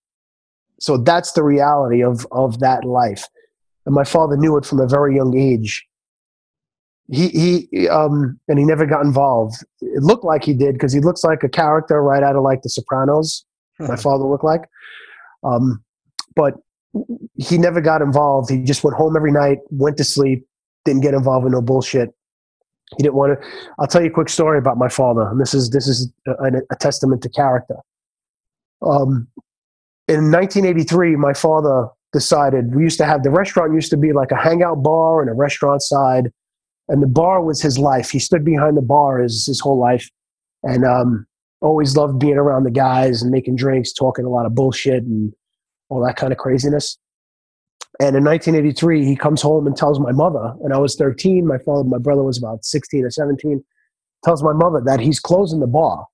[0.81, 3.27] So that's the reality of of that life.
[3.85, 5.87] And my father knew it from a very young age
[7.13, 7.29] he
[7.69, 9.57] he um and he never got involved.
[9.83, 12.63] It looked like he did because he looks like a character right out of like
[12.63, 13.45] the sopranos
[13.79, 14.63] my father looked like.
[15.45, 15.85] Um
[16.35, 16.55] but
[17.37, 18.51] he never got involved.
[18.51, 20.47] He just went home every night went to sleep
[20.85, 22.11] didn't get involved in no bullshit.
[22.97, 23.49] He didn't want to
[23.79, 26.61] i'll tell you a quick story about my father and this is this is a,
[26.71, 27.77] a testament to character.
[28.81, 29.29] Um
[30.09, 34.31] in 1983 my father decided we used to have the restaurant used to be like
[34.31, 36.31] a hangout bar and a restaurant side
[36.93, 40.09] and the bar was his life he stood behind the bar his, his whole life
[40.63, 41.27] and um
[41.61, 45.33] always loved being around the guys and making drinks talking a lot of bullshit and
[45.89, 46.99] all that kind of craziness
[48.01, 51.47] and in 1983, he comes home and tells my mother, and I was 13.
[51.47, 53.63] My father, my brother was about 16 or 17.
[54.25, 56.07] Tells my mother that he's closing the bar.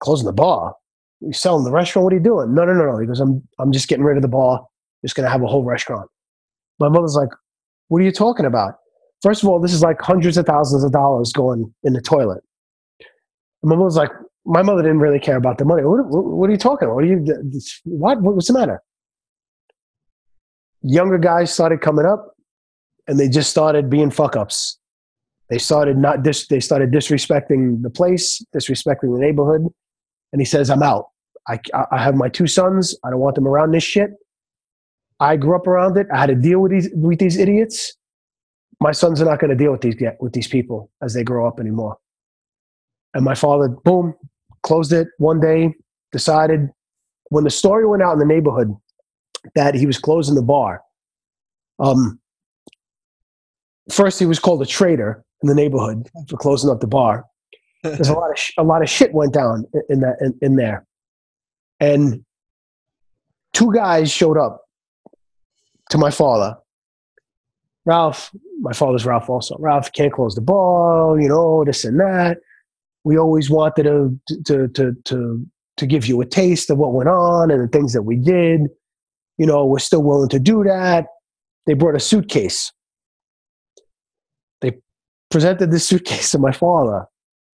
[0.00, 0.74] Closing the bar.
[1.20, 2.04] He's selling the restaurant.
[2.04, 2.54] What are you doing?
[2.54, 2.98] No, no, no, no.
[2.98, 4.66] He goes, I'm, I'm just getting rid of the bar.
[5.02, 6.08] Just going to have a whole restaurant.
[6.78, 7.30] My mother's like,
[7.92, 8.76] What are you talking about?
[9.22, 12.42] First of all, this is like hundreds of thousands of dollars going in the toilet.
[13.62, 14.10] My mother's like,
[14.46, 15.84] My mother didn't really care about the money.
[15.84, 16.94] What, what, what are you talking about?
[16.94, 17.24] What are you?
[17.84, 18.22] What?
[18.22, 18.80] What's the matter?
[20.82, 22.34] younger guys started coming up
[23.06, 24.78] and they just started being fuck ups.
[25.48, 29.66] They started not dis- they started disrespecting the place, disrespecting the neighborhood.
[30.32, 31.08] And he says, I'm out.
[31.48, 32.96] I, I have my two sons.
[33.04, 34.10] I don't want them around this shit.
[35.22, 36.08] I grew up around it.
[36.12, 37.94] I had to deal with these with these idiots.
[38.80, 41.46] My sons are not going to deal with these with these people as they grow
[41.46, 41.96] up anymore.
[43.14, 44.14] And my father, boom,
[44.64, 45.74] closed it one day.
[46.10, 46.70] Decided
[47.28, 48.74] when the story went out in the neighborhood
[49.54, 50.82] that he was closing the bar.
[51.78, 52.18] Um,
[53.92, 57.24] first, he was called a traitor in the neighborhood for closing up the bar.
[57.84, 60.56] There's a lot of sh- a lot of shit went down in that in, in
[60.56, 60.84] there,
[61.78, 62.24] and
[63.52, 64.61] two guys showed up
[65.92, 66.56] to my father.
[67.84, 69.56] Ralph, my father's Ralph also.
[69.58, 72.38] Ralph can't close the ball, you know, this and that.
[73.04, 77.08] We always wanted to to to to to give you a taste of what went
[77.08, 78.68] on and the things that we did
[79.38, 81.06] you know, we're still willing to do that.
[81.66, 82.72] They brought a suitcase.
[84.60, 84.72] They
[85.30, 87.06] presented this suitcase to my father.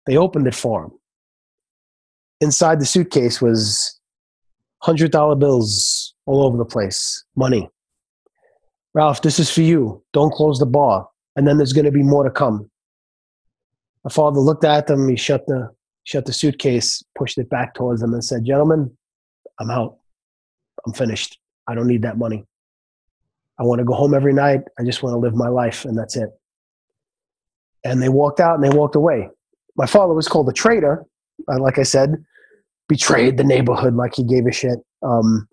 [0.06, 0.90] They opened it for him.
[2.40, 3.98] Inside the suitcase was
[4.82, 7.68] $100 bills all over the place, money.
[8.98, 10.02] Ralph, this is for you.
[10.12, 11.08] Don't close the bar.
[11.36, 12.68] And then there's going to be more to come.
[14.02, 15.08] My father looked at them.
[15.08, 15.70] He shut the,
[16.02, 18.90] shut the suitcase, pushed it back towards them, and said, Gentlemen,
[19.60, 19.98] I'm out.
[20.84, 21.38] I'm finished.
[21.68, 22.44] I don't need that money.
[23.60, 24.62] I want to go home every night.
[24.80, 26.30] I just want to live my life, and that's it.
[27.84, 29.28] And they walked out and they walked away.
[29.76, 31.06] My father was called a traitor,
[31.46, 32.16] uh, like I said,
[32.88, 34.80] betrayed the neighborhood like he gave a shit.
[35.04, 35.46] Um,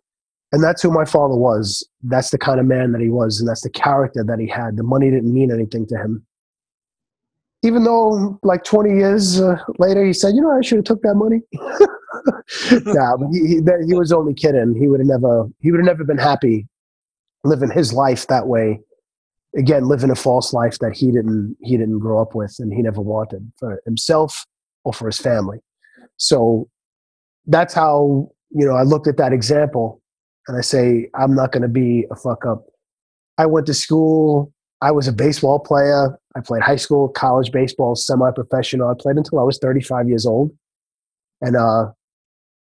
[0.56, 1.86] and that's who my father was.
[2.02, 4.78] That's the kind of man that he was, and that's the character that he had.
[4.78, 6.26] The money didn't mean anything to him.
[7.62, 11.02] Even though, like 20 years uh, later, he said, "You know, I should have took
[11.02, 11.42] that money."
[12.86, 14.76] nah, but he, he, he was only kidding.
[14.80, 16.70] He would have never he would have never been happy
[17.44, 18.80] living his life that way.
[19.58, 22.82] Again, living a false life that he didn't he didn't grow up with and he
[22.82, 24.46] never wanted for himself
[24.86, 25.58] or for his family.
[26.16, 26.70] So
[27.46, 30.02] that's how you know I looked at that example
[30.48, 32.66] and I say I'm not going to be a fuck up.
[33.38, 34.52] I went to school.
[34.82, 36.18] I was a baseball player.
[36.36, 38.90] I played high school, college baseball, semi-professional.
[38.90, 40.52] I played until I was 35 years old,
[41.42, 41.92] and uh,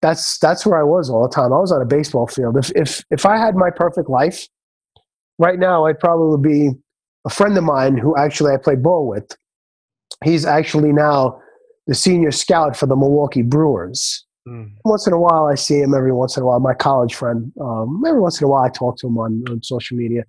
[0.02, 1.54] that's that's where I was all the time.
[1.54, 2.58] I was on a baseball field.
[2.58, 4.48] If if if I had my perfect life,
[5.40, 6.72] right now I'd probably be
[7.26, 9.36] a friend of mine who actually I played ball with.
[10.24, 11.42] He's actually now
[11.88, 14.26] the senior scout for the Milwaukee Brewers.
[14.48, 14.72] Mm.
[14.84, 15.94] Once in a while, I see him.
[15.94, 17.52] Every once in a while, my college friend.
[17.62, 20.24] Um, every once in a while, I talk to him on, on social media,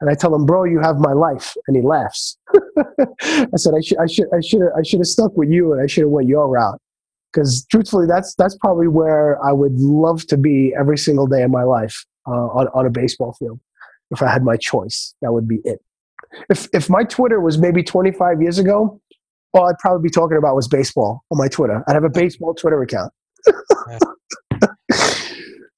[0.00, 2.38] and I tell him, "Bro, you have my life," and he laughs.
[2.56, 5.82] I said, "I should, I should, I should, I should have stuck with you, and
[5.82, 6.80] I should have went your route."
[7.32, 11.50] Because truthfully, that's that's probably where I would love to be every single day of
[11.50, 13.60] my life uh, on on a baseball field.
[14.10, 15.80] If I had my choice, that would be it.
[16.48, 18.98] If if my Twitter was maybe 25 years ago,
[19.52, 21.84] all I'd probably be talking about was baseball on my Twitter.
[21.86, 23.12] I'd have a baseball Twitter account.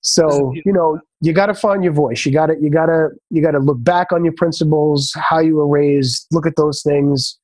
[0.00, 2.24] So you know you got to find your voice.
[2.24, 5.38] You got to you got to you got to look back on your principles how
[5.38, 7.38] you were raised look at those things.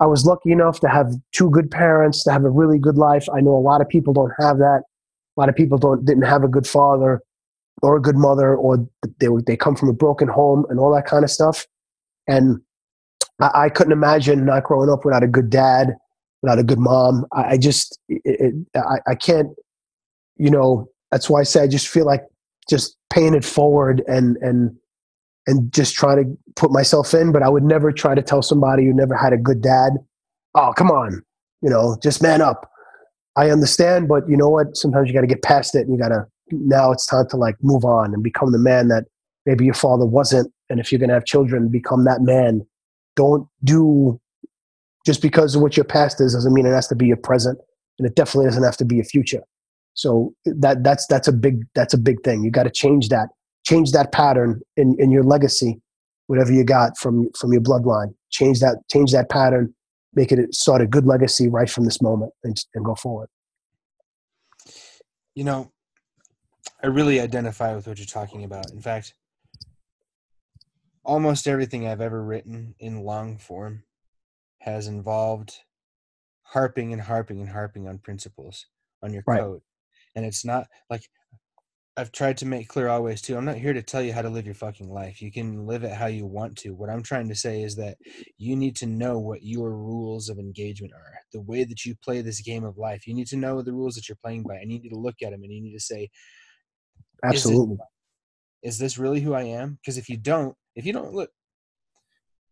[0.00, 3.26] I was lucky enough to have two good parents to have a really good life.
[3.34, 4.82] I know a lot of people don't have that.
[5.36, 7.20] A lot of people don't didn't have a good father
[7.82, 8.88] or a good mother or
[9.20, 11.66] they they come from a broken home and all that kind of stuff.
[12.26, 12.60] And
[13.40, 15.96] i, I couldn't imagine not growing up without a good dad
[16.42, 17.26] without a good mom.
[17.32, 19.48] I, I just it, it, I, I can't
[20.38, 22.24] you know that's why I say I just feel like
[22.68, 24.76] just paying it forward and and
[25.46, 26.24] and just try to
[26.56, 27.32] put myself in.
[27.32, 29.94] But I would never try to tell somebody who never had a good dad,
[30.54, 31.22] "Oh, come on,
[31.62, 32.70] you know, just man up."
[33.36, 34.76] I understand, but you know what?
[34.76, 36.26] Sometimes you got to get past it, and you got to.
[36.50, 39.04] Now it's time to like move on and become the man that
[39.44, 40.52] maybe your father wasn't.
[40.70, 42.66] And if you're gonna have children, become that man.
[43.16, 44.20] Don't do
[45.04, 47.58] just because of what your past is doesn't mean it has to be your present,
[47.98, 49.42] and it definitely doesn't have to be your future.
[49.98, 52.44] So that that's that's a big that's a big thing.
[52.44, 53.30] You got to change that
[53.66, 55.80] change that pattern in, in your legacy,
[56.28, 58.14] whatever you got from from your bloodline.
[58.30, 59.74] Change that change that pattern,
[60.14, 63.28] make it start a good legacy right from this moment and, and go forward.
[65.34, 65.72] You know,
[66.80, 68.70] I really identify with what you're talking about.
[68.70, 69.14] In fact,
[71.02, 73.82] almost everything I've ever written in long form
[74.60, 75.54] has involved
[76.42, 78.66] harping and harping and harping on principles
[79.02, 79.40] on your right.
[79.40, 79.62] code
[80.18, 81.08] and it's not like
[81.96, 83.36] I've tried to make clear always too.
[83.36, 85.22] I'm not here to tell you how to live your fucking life.
[85.22, 86.70] You can live it how you want to.
[86.70, 87.98] What I'm trying to say is that
[88.36, 91.12] you need to know what your rules of engagement are.
[91.32, 93.06] The way that you play this game of life.
[93.06, 95.16] You need to know the rules that you're playing by and you need to look
[95.22, 96.08] at them and you need to say
[97.24, 97.74] Absolutely.
[97.74, 99.78] Is this, is this really who I am?
[99.80, 101.30] Because if you don't, if you don't look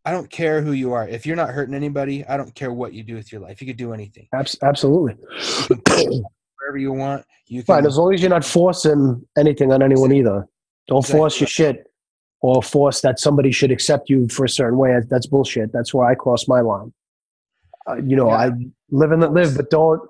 [0.05, 1.07] I don't care who you are.
[1.07, 3.61] If you're not hurting anybody, I don't care what you do with your life.
[3.61, 4.29] You could do anything.
[4.63, 5.17] Absolutely.
[6.67, 7.25] Wherever you want.
[7.47, 7.77] You can.
[7.77, 10.47] Right, as long as you're not forcing anything on anyone either.
[10.89, 11.19] Don't exactly.
[11.19, 11.87] force your shit
[12.41, 14.97] or force that somebody should accept you for a certain way.
[15.09, 15.73] That's bullshit.
[15.73, 16.93] That's where I cross my line.
[17.89, 18.37] Uh, you know, yeah.
[18.37, 18.51] I
[18.91, 20.01] live and let live, but don't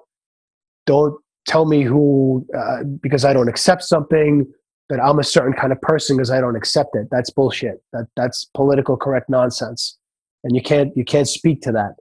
[0.87, 4.51] don't tell me who uh, because I don't accept something
[4.89, 7.09] that I'm a certain kind of person because I don't accept it.
[7.11, 7.83] That's bullshit.
[7.93, 9.99] That that's political correct nonsense,
[10.43, 11.97] and you can't you can't speak to that.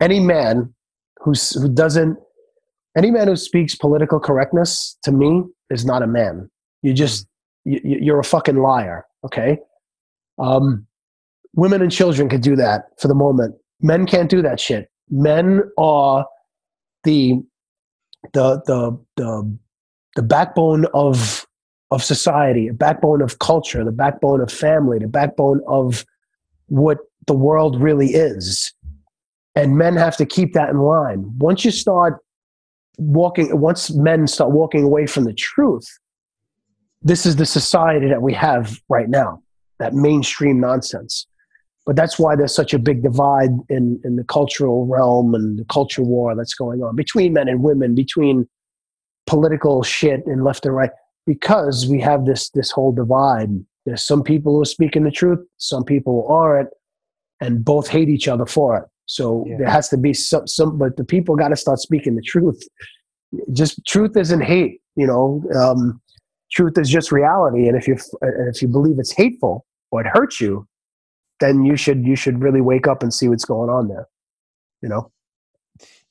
[0.00, 0.74] Any man
[1.20, 2.18] who's who doesn't
[2.98, 6.50] any man who speaks political correctness to me is not a man.
[6.82, 7.28] You just
[7.64, 9.06] you, you're a fucking liar.
[9.24, 9.58] Okay.
[10.38, 10.84] Um,
[11.54, 13.54] women and children can do that for the moment.
[13.80, 14.90] Men can't do that shit.
[15.10, 16.26] Men are
[17.04, 17.40] the
[18.32, 19.58] the the the
[20.16, 21.46] the backbone of
[21.92, 26.04] of society, a backbone of culture, the backbone of family, the backbone of
[26.66, 28.74] what the world really is.
[29.54, 31.32] And men have to keep that in line.
[31.38, 32.20] Once you start
[32.98, 35.88] walking once men start walking away from the truth
[37.02, 39.40] this is the society that we have right now
[39.78, 41.26] that mainstream nonsense.
[41.86, 45.64] But that's why there's such a big divide in, in the cultural realm and the
[45.64, 48.46] culture war that's going on between men and women between
[49.26, 50.90] political shit and left and right
[51.26, 53.48] because we have this this whole divide.
[53.86, 56.68] There's some people who are speaking the truth some people aren't
[57.40, 59.56] and both hate each other for it so yeah.
[59.56, 62.62] there has to be some, some, but the people got to start speaking the truth.
[63.52, 65.42] Just truth isn't hate, you know.
[65.56, 66.00] Um,
[66.52, 70.42] truth is just reality, and if you if you believe it's hateful or it hurts
[70.42, 70.68] you,
[71.40, 74.08] then you should you should really wake up and see what's going on there.
[74.82, 75.10] You know.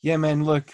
[0.02, 0.44] Yeah, man.
[0.44, 0.74] Look,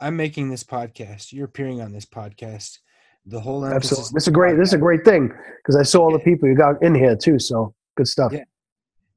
[0.00, 1.32] I'm making this podcast.
[1.32, 2.78] You're appearing on this podcast.
[3.26, 3.64] The whole.
[3.64, 4.10] Absolutely.
[4.14, 4.56] This is a great.
[4.56, 7.16] This is a great thing because I saw all the people you got in here
[7.16, 7.40] too.
[7.40, 8.32] So good stuff.
[8.32, 8.44] Yeah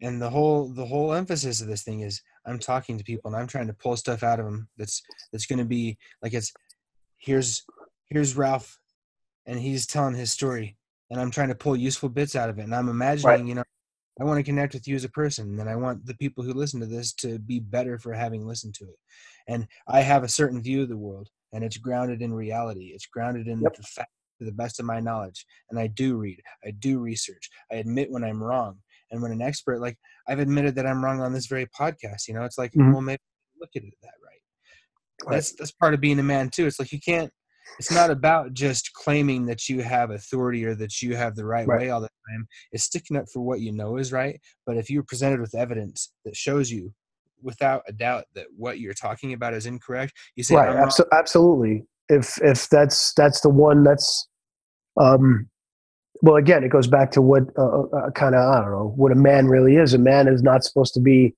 [0.06, 3.40] and the whole the whole emphasis of this thing is i'm talking to people and
[3.40, 5.02] i'm trying to pull stuff out of them that's
[5.32, 6.54] that's going to be like it's
[7.18, 7.66] here's
[8.06, 8.80] here's ralph
[9.48, 10.78] and he's telling his story
[11.10, 13.46] and i'm trying to pull useful bits out of it and i'm imagining right.
[13.46, 13.64] you know
[14.22, 16.54] i want to connect with you as a person and i want the people who
[16.54, 19.00] listen to this to be better for having listened to it
[19.48, 23.08] and i have a certain view of the world and it's grounded in reality it's
[23.08, 23.76] grounded in yep.
[23.76, 27.50] the fact to the best of my knowledge and i do read i do research
[27.72, 28.78] i admit when i'm wrong
[29.12, 29.98] and when an expert like
[30.28, 32.92] i've admitted that i'm wrong on this very podcast you know it's like Mhm.
[32.94, 33.20] well maybe
[33.60, 35.32] look at it that right.
[35.32, 36.68] That's that's part of being a man too.
[36.68, 37.32] It's like you can't
[37.80, 41.66] it's not about just claiming that you have authority or that you have the right,
[41.66, 41.80] Right.
[41.82, 42.46] way all the time.
[42.74, 44.40] It's sticking up for what you know is right.
[44.66, 46.94] But if you're presented with evidence that shows you
[47.42, 51.86] without a doubt that what you're talking about is incorrect you say right abso- absolutely.
[52.10, 54.28] If if that's that's the one that's
[55.00, 55.50] um
[56.22, 59.12] well again it goes back to what uh, uh, kind of i don't know what
[59.12, 59.94] a man really is.
[59.94, 61.34] A man is not supposed to be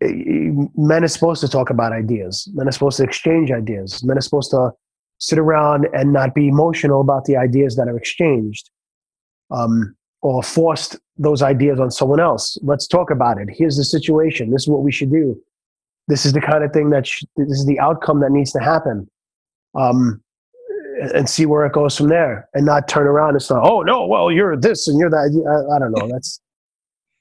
[0.00, 2.48] eh, men are supposed to talk about ideas.
[2.54, 4.02] Men are supposed to exchange ideas.
[4.04, 4.72] Men are supposed to
[5.18, 8.70] sit around and not be emotional about the ideas that are exchanged
[9.50, 12.58] um, or forced those ideas on someone else.
[12.62, 13.48] Let's talk about it.
[13.50, 14.50] Here's the situation.
[14.50, 15.40] This is what we should do.
[16.08, 18.58] This is the kind of thing that sh- this is the outcome that needs to
[18.58, 19.08] happen.
[19.74, 20.20] Um,
[21.10, 23.30] and see where it goes from there and not turn around.
[23.30, 25.16] And say oh no well you're this and you're that.
[25.16, 26.08] I, I don't know.
[26.08, 26.40] That's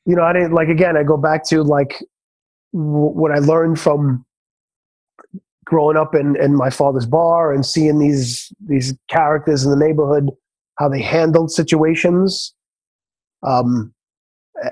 [0.05, 2.03] you know i didn't like again i go back to like
[2.73, 4.25] w- what i learned from
[5.65, 10.29] growing up in, in my father's bar and seeing these these characters in the neighborhood
[10.77, 12.53] how they handled situations
[13.43, 13.93] um,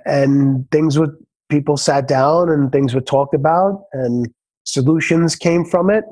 [0.05, 1.15] and things would
[1.49, 4.27] people sat down and things were talked about and
[4.65, 6.03] solutions came from it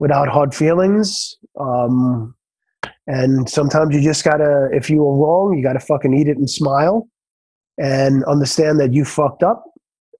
[0.00, 1.36] without hard feelings.
[1.58, 2.34] Um,
[3.06, 6.48] and sometimes you just gotta if you were wrong you gotta fucking eat it and
[6.48, 7.08] smile
[7.78, 9.64] and understand that you fucked up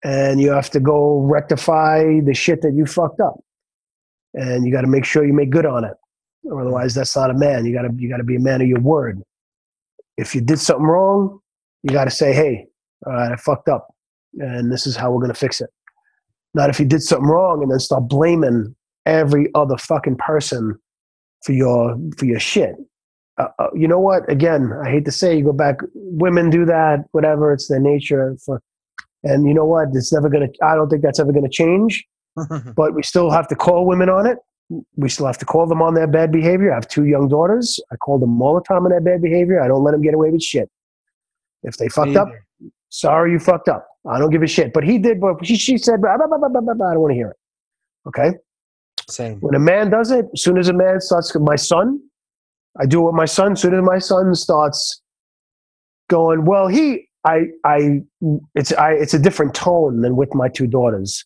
[0.05, 3.35] and you have to go rectify the shit that you fucked up.
[4.33, 5.95] And you got to make sure you make good on it.
[6.51, 7.67] Otherwise that's not a man.
[7.67, 9.21] You got to you got to be a man of your word.
[10.17, 11.41] If you did something wrong
[11.83, 12.67] you got to say hey
[13.07, 13.89] all right i fucked up
[14.39, 15.71] and this is how we're to fix it.
[16.55, 18.75] Not if you did something wrong and then start blaming
[19.07, 20.79] every other fucking person
[21.45, 22.75] for your for your shit
[23.39, 26.65] uh, uh, you know what again i hate to say you go back women do
[26.65, 28.61] that whatever it's their nature for
[29.23, 32.07] and you know what it's never to i don't think that's ever going to change
[32.77, 34.39] but we still have to call women on it.
[34.97, 36.73] We still have to call them on their bad behavior.
[36.73, 37.81] I have two young daughters.
[37.91, 39.63] I call them all the time on their bad behavior.
[39.63, 40.71] I don't let them get away with shit.
[41.63, 42.29] If they fucked up,
[42.89, 43.87] sorry, you fucked up.
[44.09, 44.73] I don't give a shit.
[44.73, 46.89] But he did, but she, she said, blah, blah, blah.
[46.89, 47.37] I don't want to hear it.
[48.07, 48.39] Okay?
[49.11, 52.01] Same When a man does it, as soon as a man starts, my son,
[52.79, 53.53] I do with my son.
[53.53, 55.03] As soon as my son starts
[56.09, 58.01] going, well, he, I, I,
[58.55, 61.25] it's, I, it's a different tone than with my two daughters.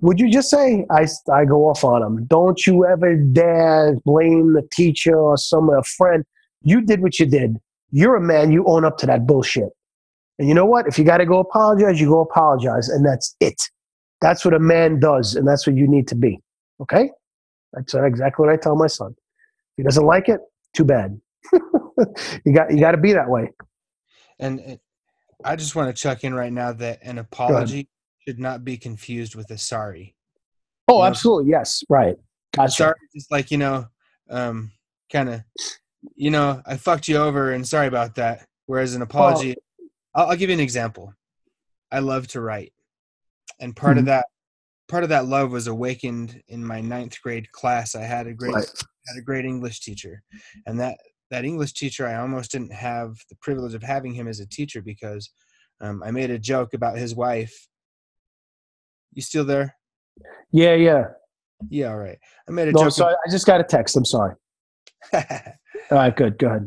[0.00, 2.26] Would you just say I, I go off on them?
[2.26, 6.24] Don't you ever dare blame the teacher or some a friend.
[6.62, 7.56] You did what you did.
[7.90, 8.50] You're a man.
[8.52, 9.70] You own up to that bullshit.
[10.38, 10.86] And you know what?
[10.86, 13.60] If you got to go apologize, you go apologize, and that's it.
[14.20, 16.40] That's what a man does, and that's what you need to be.
[16.84, 17.10] Okay?
[17.72, 19.14] That's exactly what I tell my son.
[19.18, 20.40] If he doesn't like it,
[20.74, 21.20] too bad.
[22.44, 23.50] you got you got to be that way.
[24.38, 24.76] And uh,
[25.44, 27.88] I just want to chuck in right now that an apology
[28.26, 30.14] should not be confused with a sorry.
[30.88, 31.08] Oh, Yeah.
[31.08, 31.50] absolutely.
[31.50, 31.82] Yes.
[31.88, 32.16] Right.
[32.52, 32.72] Gotcha.
[32.72, 33.86] Sorry, is like you know,
[34.30, 34.70] um,
[35.12, 35.42] kind of,
[36.14, 38.46] you know, I fucked you over, and sorry about that.
[38.66, 39.56] Whereas an apology,
[40.14, 41.12] I'll, I'll give you an example.
[41.90, 42.72] I love to write,
[43.60, 44.06] and part of Mhm.
[44.06, 44.26] that,
[44.88, 47.94] part of that love was awakened in my ninth grade class.
[47.94, 48.66] I had a great Right.
[49.08, 50.22] had a great English teacher,
[50.66, 50.98] and that
[51.30, 54.82] that English teacher I almost didn't have the privilege of having him as a teacher
[54.82, 55.30] because
[55.80, 57.68] um, I made a joke about his wife.
[59.12, 59.74] You still there?
[60.52, 60.74] Yeah.
[60.74, 61.04] Yeah.
[61.70, 62.18] Yeah, all right.
[62.48, 62.92] I made a No, joke.
[62.92, 63.14] sorry.
[63.26, 63.96] I just got a text.
[63.96, 64.34] I'm sorry.
[65.14, 65.20] All
[65.92, 66.14] right.
[66.14, 66.36] Good.
[66.38, 66.66] Go ahead.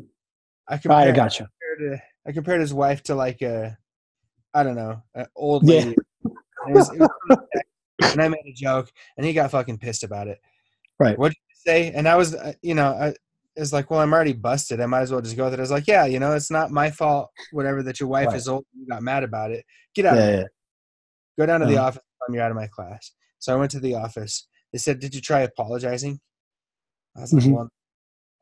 [0.67, 1.45] I compared, got you.
[1.77, 3.77] compared, I compared his wife to like a,
[4.53, 5.95] I don't know, an old lady.
[6.23, 6.35] And,
[6.69, 7.09] it was- it was-
[8.01, 10.39] and I made a joke, and he got fucking pissed about it.
[10.99, 11.17] Right.
[11.17, 11.91] What did you say?
[11.91, 13.13] And I was, uh, you know, I
[13.55, 14.79] it's like, well, I'm already busted.
[14.79, 15.59] I might as well just go with it.
[15.59, 17.31] I was like, yeah, you know, it's not my fault.
[17.51, 18.35] Whatever that your wife Right.
[18.35, 19.65] is old, and you got mad about it.
[19.95, 20.15] Get out.
[20.15, 20.21] Yeah.
[20.23, 20.35] of yeah.
[20.37, 20.51] here.
[21.39, 21.87] Go down to the Uh-huh.
[21.87, 22.01] office.
[22.29, 23.11] You're out of my class.
[23.39, 24.47] So I went to the office.
[24.73, 26.19] They said, "Did you try apologizing?"
[27.15, 27.53] I was like, Mhm.
[27.53, 27.69] "Well,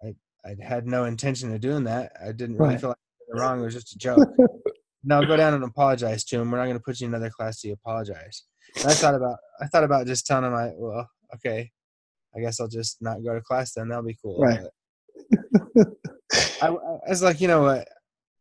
[0.03, 2.14] I I had no intention of doing that.
[2.22, 2.80] I didn't really Right.
[2.82, 3.60] feel like I did it wrong.
[3.60, 4.18] It was just a joke."
[5.03, 6.49] no, go down and apologize to him.
[6.51, 8.43] We're not going to put you in another class to apologize.
[8.78, 11.72] And I thought about I thought about just telling him, I well, okay,
[12.36, 13.89] I guess I'll just not go to class then.
[13.89, 14.41] That'll be cool.
[14.41, 14.59] Right.
[16.61, 17.88] I, I was like, you know what?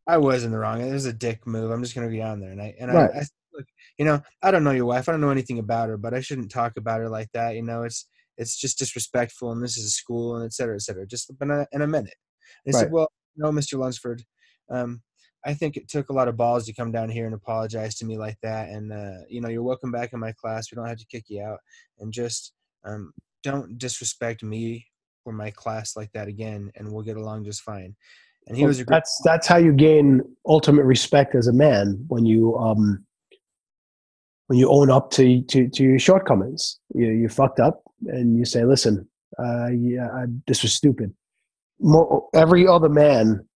[0.06, 0.80] I was in the wrong.
[0.80, 1.70] It was a dick move.
[1.70, 3.10] I'm just gonna be down there and I and Right.
[3.14, 3.66] I, I look,
[3.98, 5.08] you know, I don't know your wife.
[5.08, 7.54] I don't know anything about her, but I shouldn't talk about her like that.
[7.54, 8.06] You know, it's
[8.36, 11.06] it's just disrespectful, and this is a school, and et cetera, et cetera.
[11.06, 12.14] Just in a, in a minute.
[12.66, 13.78] And he said, well, no, Mr.
[13.78, 14.24] Lunsford,
[14.70, 15.02] um,
[15.46, 18.06] I think it took a lot of balls to come down here and apologize to
[18.06, 18.70] me like that.
[18.70, 20.70] And uh, you know, you're welcome back in my class.
[20.70, 21.58] We don't have to kick you out,
[21.98, 22.52] and just
[22.84, 24.86] um, don't disrespect me
[25.24, 27.94] or my class like that again, and we'll get along just fine.
[28.46, 32.04] and he was a great that's that's how you gain ultimate respect as a man
[32.08, 33.04] when you um
[34.46, 36.78] when you own up to to, to your shortcomings.
[36.94, 41.12] You you fucked up, and you say, "Listen, uh, yeah, I, this was stupid."
[41.80, 43.46] More, every other man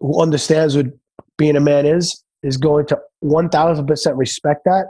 [0.00, 0.86] who understands what
[1.38, 4.86] being a man is is going to one thousand percent respect that.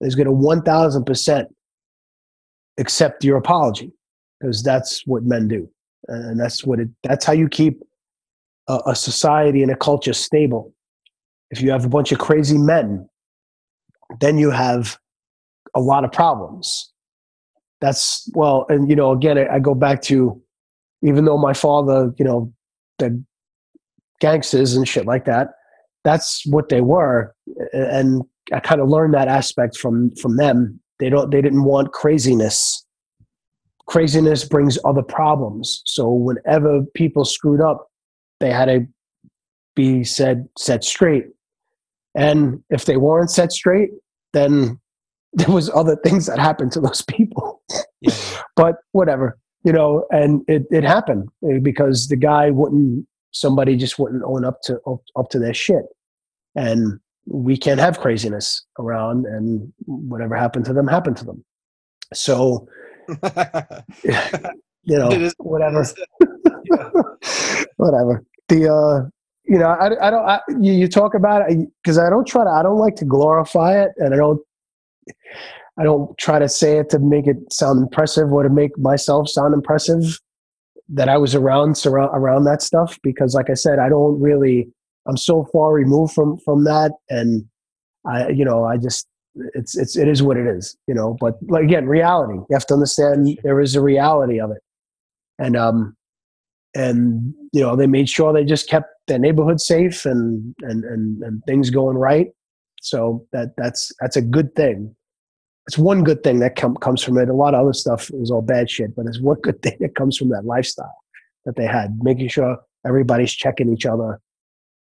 [0.00, 1.48] Is going to one thousand percent
[2.78, 3.92] accept your apology
[4.40, 5.68] because that's what men do,
[6.08, 6.88] and that's what it.
[7.02, 7.80] That's how you keep
[8.68, 10.74] a, a society and a culture stable.
[11.50, 13.08] If you have a bunch of crazy men,
[14.20, 14.98] then you have
[15.74, 16.90] a lot of problems.
[17.80, 20.40] That's well, and you know, again, I, I go back to
[21.02, 22.52] even though my father, you know,
[22.98, 23.22] the
[24.22, 25.48] gangsters and shit like that,
[26.04, 27.34] that's what they were,
[27.72, 30.80] and I kind of learned that aspect from from them.
[30.98, 32.86] They don't, they didn't want craziness.
[33.86, 35.82] Craziness brings other problems.
[35.84, 37.90] So whenever people screwed up,
[38.38, 38.86] they had to
[39.74, 41.26] be said set straight.
[42.14, 43.90] And if they weren't set straight,
[44.32, 44.78] then
[45.32, 47.62] there was other things that happened to those people.
[48.00, 48.14] Yeah.
[48.56, 53.98] but whatever, you know, and it, it happened eh, because the guy wouldn't, somebody just
[53.98, 55.84] wouldn't own up to up, up to their shit.
[56.54, 61.44] And we can't have craziness around and whatever happened to them happened to them.
[62.12, 62.68] So,
[63.08, 65.84] you know, is- whatever,
[66.64, 66.90] Yeah.
[67.76, 68.24] whatever.
[68.48, 69.08] The, uh,
[69.44, 72.44] you know, I, I don't, I, you, you talk about it because I don't try
[72.44, 74.40] to, I don't like to glorify it and I don't,
[75.78, 79.28] I don't try to say it to make it sound impressive or to make myself
[79.28, 80.20] sound impressive
[80.92, 84.68] that I was around, surround, around that stuff because like I said, I don't really,
[85.06, 86.92] I'm so far removed from, from that.
[87.10, 87.44] And
[88.06, 89.06] I, you know, I just,
[89.54, 92.66] it's, it's, it is what it is, you know, but like, again, reality, you have
[92.66, 94.62] to understand there is a reality of it.
[95.38, 95.96] And, um,
[96.74, 101.22] and you know they made sure they just kept their neighborhood safe and and and,
[101.22, 102.28] and things going right
[102.80, 104.94] so that that's that's a good thing
[105.68, 108.30] it's one good thing that com- comes from it a lot of other stuff is
[108.30, 110.96] all bad shit but it's one good thing that comes from that lifestyle
[111.44, 114.20] that they had making sure everybody's checking each other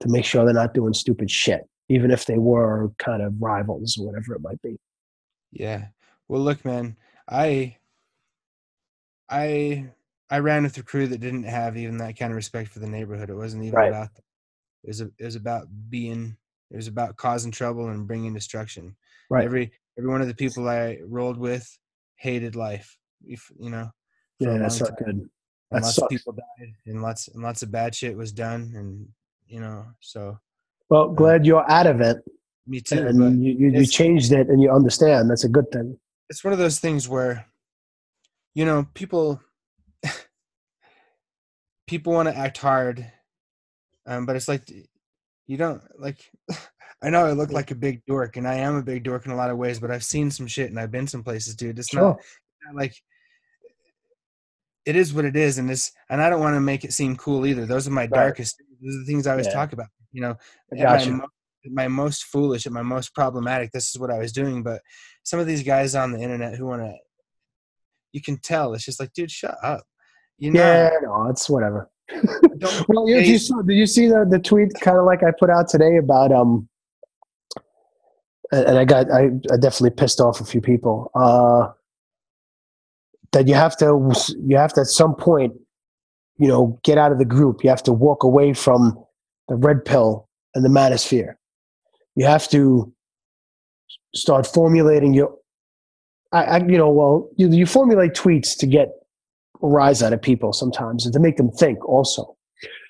[0.00, 3.98] to make sure they're not doing stupid shit even if they were kind of rivals
[3.98, 4.76] or whatever it might be
[5.50, 5.88] Yeah.
[6.28, 6.96] Well, look, man,
[7.28, 7.76] I,
[9.28, 9.86] I,
[10.30, 12.88] I ran with a crew that didn't have even that kind of respect for the
[12.88, 13.28] neighborhood.
[13.30, 13.88] It wasn't even Right.
[13.88, 14.08] about.
[14.84, 15.00] It was.
[15.02, 16.36] A, it was about being.
[16.70, 18.96] It was about causing trouble and bringing destruction.
[19.28, 19.44] Right.
[19.44, 21.66] Every every one of the people I rolled with
[22.16, 22.96] hated life.
[23.24, 23.90] If you know.
[24.38, 25.30] yeah that's not good And
[25.70, 26.02] That lots sucks.
[26.02, 29.08] of people died, and lots and lots of bad shit was done, and
[29.46, 29.86] you know.
[30.00, 30.38] So
[30.88, 32.18] well glad you're out of it
[32.66, 33.06] me too.
[33.06, 35.98] and you, you, you changed it and you understand that's a good thing
[36.30, 37.46] it's one of those things where
[38.54, 39.40] you know people
[41.86, 43.10] people want to act hard
[44.06, 44.62] um, but it's like
[45.46, 46.30] you don't like
[47.02, 49.32] i know i look like a big dork and i am a big dork in
[49.32, 51.78] a lot of ways but i've seen some shit and i've been some places dude
[51.78, 52.00] it's Sure.
[52.02, 52.16] not,
[52.66, 52.94] not like
[54.84, 57.16] it is what it is and it's and i don't want to make it seem
[57.16, 59.52] cool either those are my darkest those are the things i always Yeah.
[59.52, 60.34] talk about you know
[60.72, 61.20] my, gotcha.
[61.64, 64.80] at my most foolish at my most problematic this is what i was doing but
[65.22, 66.94] some of these guys on the internet who want to
[68.12, 69.84] you can tell it's just like dude shut up
[70.38, 71.88] you know Yeah, no, it's whatever.
[72.88, 73.28] Well, you, Hey.
[73.30, 75.96] you saw, did you see the, the tweet kind of like I put out today
[75.96, 76.68] about um,
[78.52, 81.10] and I got I, I definitely pissed off a few people.
[81.14, 81.72] Uh,
[83.32, 84.12] that you have to
[84.46, 85.54] you have to at some point,
[86.38, 87.64] you know, get out of the group.
[87.64, 89.02] You have to walk away from
[89.48, 91.34] the red pill and the manosphere.
[92.14, 92.92] You have to
[94.14, 95.34] start formulating your.
[96.32, 98.88] I, I you know well you, you formulate tweets to get
[99.62, 102.36] a rise out of people sometimes and to make them think also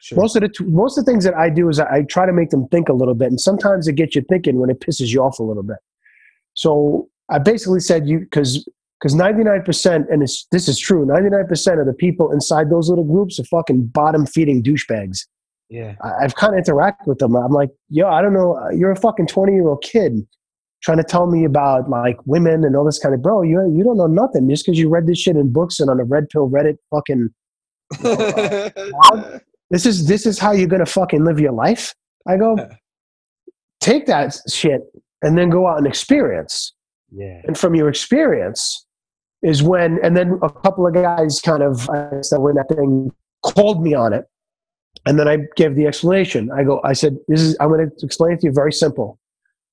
[0.00, 0.18] sure.
[0.18, 2.26] most of the t- most of the things that I do is I, I try
[2.26, 4.80] to make them think a little bit, and sometimes it gets you thinking when it
[4.80, 5.78] pisses you off a little bit.
[6.54, 8.68] So I basically said you because
[9.00, 12.32] because ninety nine percent, and it's, this is true, ninety nine percent of the people
[12.32, 15.26] inside those little groups are fucking bottom feeding douchebags.
[15.68, 17.34] yeah I, I've kind of interacted with them.
[17.36, 20.26] I'm like, yo, I don't know, uh, you're a fucking twenty year old kid
[20.82, 23.42] trying to tell me about like women and all this kind of bro.
[23.42, 26.00] You you don't know nothing just because you read this shit in books and on
[26.00, 27.30] a red pill Reddit fucking
[29.72, 31.94] this is this is how you're gonna fucking live your life.
[32.28, 32.56] I go,
[33.80, 34.82] take that shit
[35.22, 36.74] and then go out and experience.
[37.10, 38.86] yeah And from your experience
[39.42, 42.68] is when, and then a couple of guys kind of I guess that when that
[42.68, 43.10] thing
[43.44, 44.26] called me on it,
[45.06, 46.50] and then I gave the explanation.
[46.52, 49.18] I go, I said, this is I'm going to explain it to you very simple.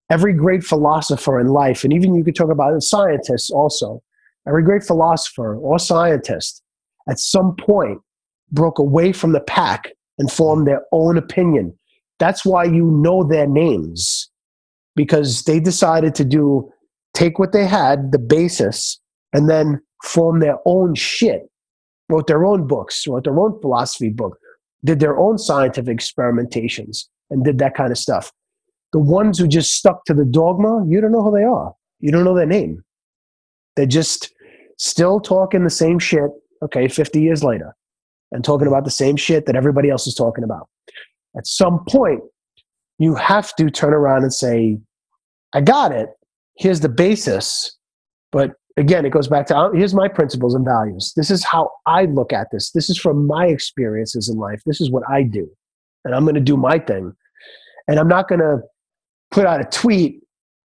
[0.10, 4.02] Every great philosopher in life, and even you could talk about scientists also.
[4.47, 6.64] Every great philosopher or scientist,
[7.08, 8.02] at some point,
[8.52, 11.78] broke away from the pack and formed their own opinion.
[12.20, 14.30] That's why you know their names
[14.95, 16.70] because they decided to do
[17.14, 19.00] take what they had, the basis,
[19.34, 21.50] and then form their own shit.
[22.10, 24.38] Wrote their own books, wrote their own philosophy book,
[24.84, 28.32] did their own scientific experimentations, and did that kind of stuff.
[28.91, 31.74] The ones who just stuck to the dogma, you don't know who they are.
[32.00, 32.84] You don't know their name.
[33.76, 34.34] They're just
[34.78, 36.32] still talking the same shit,
[36.64, 37.76] okay, 50 years later,
[38.32, 40.68] and talking about the same shit that everybody else is talking about.
[41.38, 42.22] At some point,
[42.98, 44.78] you have to turn around and say,
[45.54, 46.10] I got it.
[46.58, 47.78] Here's the basis.
[48.32, 51.14] But again, it goes back to uh, here's my principles and values.
[51.16, 52.72] This is how I look at this.
[52.72, 54.62] This is from my experiences in life.
[54.66, 55.50] This is what I do.
[56.06, 57.14] And I'm going to do my thing.
[57.88, 58.60] And I'm not going to
[59.32, 60.22] put out a tweet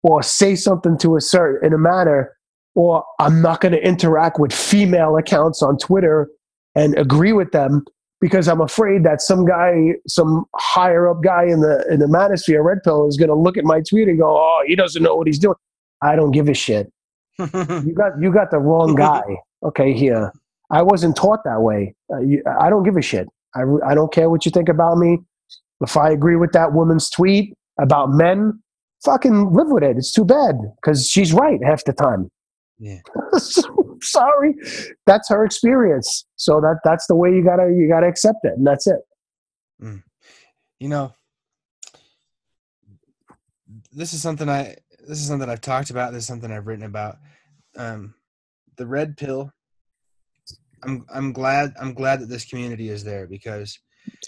[0.03, 2.35] or say something to a certain in a manner
[2.75, 6.29] or I'm not going to interact with female accounts on Twitter
[6.75, 7.85] and agree with them
[8.21, 12.63] because I'm afraid that some guy, some higher up guy in the in the manosphere,
[12.63, 15.15] Red Pill, is going to look at my tweet and go, "Oh, he doesn't know
[15.15, 15.55] what he's doing."
[16.01, 16.91] I don't give a shit.
[17.39, 19.23] you got you got the wrong guy.
[19.63, 20.33] Okay, here.
[20.71, 21.95] I wasn't taught that way.
[22.13, 23.27] Uh, you, I don't give a shit.
[23.55, 25.17] I, I don't care what you think about me.
[25.81, 28.61] If I agree with that woman's tweet about men,
[29.03, 29.97] fucking live with it.
[29.97, 32.29] It's too bad because she's right half the time.
[32.79, 32.99] Yeah.
[34.01, 34.55] Sorry,
[35.05, 36.25] that's her experience.
[36.37, 38.99] So that that's the way you gotta you gotta accept it, and that's it.
[39.81, 40.03] Mm.
[40.79, 41.13] You know,
[43.91, 44.77] this is something I
[45.07, 46.13] this is something I've talked about.
[46.13, 47.17] This is something I've written about.
[47.75, 48.13] Um,
[48.77, 49.51] the red pill.
[50.83, 53.77] I'm I'm glad I'm glad that this community is there because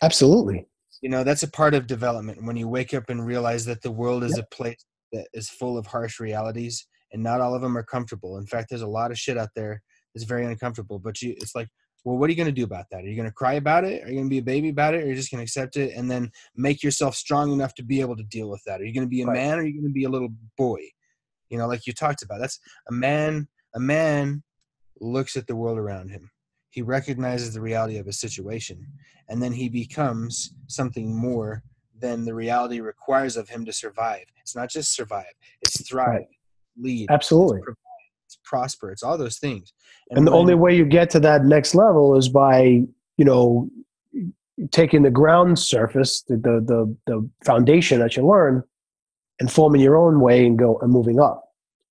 [0.01, 0.65] absolutely
[1.01, 3.91] you know that's a part of development when you wake up and realize that the
[3.91, 4.45] world is yep.
[4.45, 8.37] a place that is full of harsh realities and not all of them are comfortable.
[8.37, 9.81] In fact, there's a lot of shit out there
[10.13, 10.99] that's very uncomfortable.
[10.99, 11.67] But you, it's like,
[12.03, 13.03] well, what are you going to do about that?
[13.03, 14.03] Are you going to cry about it?
[14.03, 15.03] Are you going to be a baby about it?
[15.03, 17.83] Or are you just going to accept it and then make yourself strong enough to
[17.83, 18.81] be able to deal with that?
[18.81, 19.35] Are you going to be a right.
[19.35, 20.79] man or are you going to be a little boy?
[21.49, 22.39] You know, like you talked about.
[22.39, 22.59] That's
[22.89, 23.47] a man.
[23.75, 24.43] A man
[24.99, 26.31] looks at the world around him.
[26.69, 28.87] He recognizes the reality of his situation,
[29.27, 31.63] and then he becomes something more
[31.99, 34.23] than the reality requires of him to survive.
[34.39, 36.07] It's not just survive; it's thrive.
[36.07, 36.27] Right
[36.81, 37.59] lead absolutely.
[37.59, 37.77] it's,
[38.27, 39.73] it's prosper it's all those things.
[40.09, 42.83] And, and the only way you get to that next level is by
[43.17, 43.69] you know
[44.71, 48.63] taking the ground surface the, the the the, foundation that you learn
[49.39, 51.45] and forming your own way and go and moving up.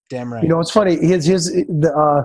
[0.09, 0.43] Damn right.
[0.43, 2.25] you know it's funny here's, here's the uh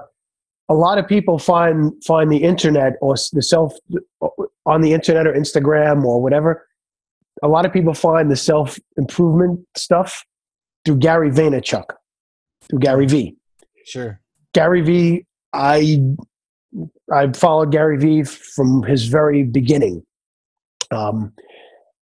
[0.69, 3.73] a lot of people find find the internet or the self
[4.65, 6.67] on the internet or Instagram or whatever.
[7.43, 10.25] A lot of people find the self improvement stuff
[10.83, 11.85] through Gary Vaynerchuk
[12.69, 13.35] through Gary Vee.
[13.85, 14.19] Sure.
[14.53, 16.01] Gary Vee, I
[17.13, 20.03] I followed Gary Vee from his very beginning,
[20.91, 21.33] um,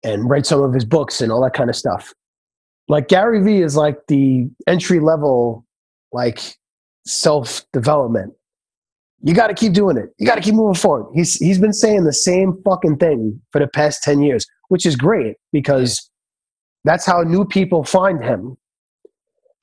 [0.03, 2.13] and read some of his books and all that kind of stuff.
[2.87, 5.65] Like Gary Vee is like the entry level,
[6.11, 6.39] like
[7.05, 8.33] self development.
[9.25, 10.09] You got to keep doing it.
[10.17, 11.11] You got to keep moving forward.
[11.13, 14.95] He's he's been saying the same fucking thing for the past ten years, which is
[14.95, 16.09] great because
[16.83, 18.57] that's how new people find him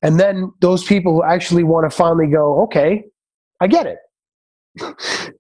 [0.02, 3.04] and then those people who actually want to finally go, okay,
[3.60, 3.98] I get it.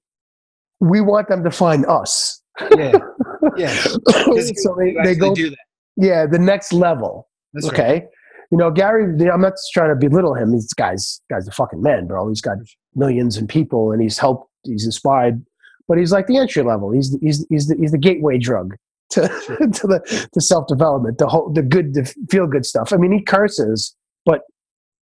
[0.80, 2.42] we want them to find us.
[2.76, 2.92] Yeah.
[3.56, 3.74] Yeah.
[3.74, 5.58] so they, they go, do that.
[5.96, 7.28] yeah, the next level.
[7.54, 7.92] That's okay.
[7.92, 8.04] Right.
[8.52, 10.52] You know, Gary, I'm not trying to belittle him.
[10.52, 12.28] He's guy's guy's a fucking man, bro.
[12.28, 12.58] He's got
[12.94, 15.42] millions and people and he's helped, he's inspired,
[15.88, 16.90] but he's like the entry level.
[16.90, 18.74] He's he's he's the, he's the gateway drug
[19.10, 22.92] to to the to self development, the whole the good the feel good stuff.
[22.92, 23.94] I mean, he curses
[24.24, 24.42] but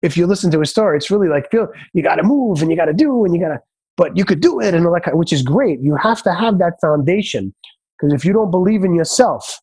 [0.02, 2.70] if you listen to his story, it's really like feel you got to move and
[2.70, 3.60] you got to do and you got to,
[3.96, 5.80] but you could do it and that, which is great.
[5.82, 7.54] You have to have that foundation
[7.98, 9.60] because if you don't believe in yourself,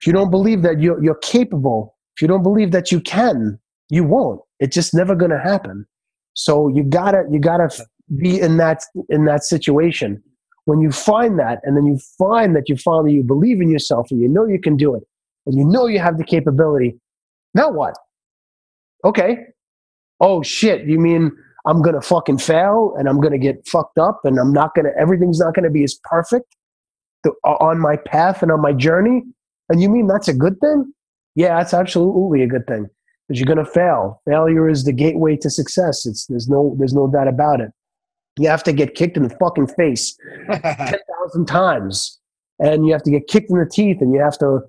[0.00, 3.58] if you don't believe that you're, you're capable, if you don't believe that you can,
[3.88, 4.40] you won't.
[4.60, 5.86] It's just never going to happen.
[6.34, 7.68] So you gotta you gotta
[8.16, 10.22] be in that in that situation.
[10.66, 14.08] When you find that, and then you find that you finally you believe in yourself
[14.10, 15.02] and you know you can do it,
[15.46, 16.98] and you know you have the capability.
[17.54, 17.94] Now what?
[19.04, 19.38] Okay.
[20.20, 21.32] Oh shit, you mean
[21.66, 25.38] I'm gonna fucking fail and I'm gonna get fucked up and I'm not gonna everything's
[25.38, 26.56] not gonna be as perfect
[27.24, 29.22] to, on my path and on my journey?
[29.68, 30.92] And you mean that's a good thing?
[31.34, 32.88] Yeah, that's absolutely a good thing
[33.28, 34.20] because you're gonna fail.
[34.28, 36.06] Failure is the gateway to success.
[36.06, 37.70] It's there's no there's no doubt about it.
[38.38, 40.16] You have to get kicked in the fucking face
[40.50, 42.18] ten thousand times,
[42.58, 44.60] and you have to get kicked in the teeth, and you have to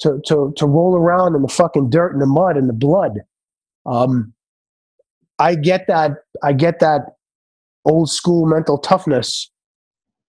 [0.00, 3.20] to to to roll around in the fucking dirt and the mud and the blood
[3.86, 4.32] um,
[5.38, 6.12] I get that.
[6.42, 7.02] I get that
[7.84, 9.50] old school mental toughness,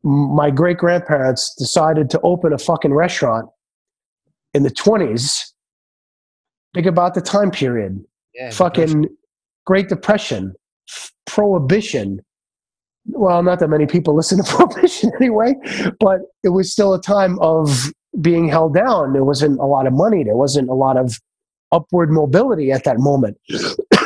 [0.03, 3.49] my great grandparents decided to open a fucking restaurant
[4.53, 5.51] in the 20s.
[6.73, 8.03] Think about the time period.
[8.33, 9.17] Yeah, fucking depression.
[9.65, 10.55] Great Depression,
[11.27, 12.21] Prohibition.
[13.05, 15.53] Well, not that many people listen to Prohibition anyway,
[15.99, 17.91] but it was still a time of
[18.21, 19.13] being held down.
[19.13, 20.23] There wasn't a lot of money.
[20.23, 21.19] There wasn't a lot of
[21.71, 23.37] upward mobility at that moment.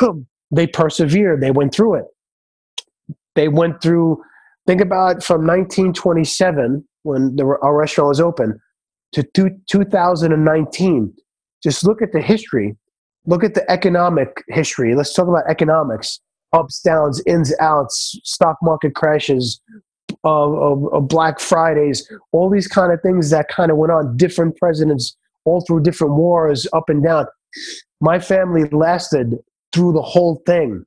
[0.51, 1.41] they persevered.
[1.41, 2.05] They went through it.
[3.35, 4.21] They went through.
[4.67, 8.59] Think about from 1927 when the, our restaurant was open
[9.13, 11.13] to two, 2019.
[11.61, 12.75] Just look at the history.
[13.25, 14.95] Look at the economic history.
[14.95, 16.19] Let's talk about economics
[16.53, 19.59] ups, downs, ins, outs, stock market crashes,
[20.23, 24.15] uh, Black Fridays, all these kind of things that kind of went on.
[24.15, 27.25] Different presidents, all through different wars, up and down.
[28.01, 29.35] My family lasted
[29.71, 30.85] through the whole thing,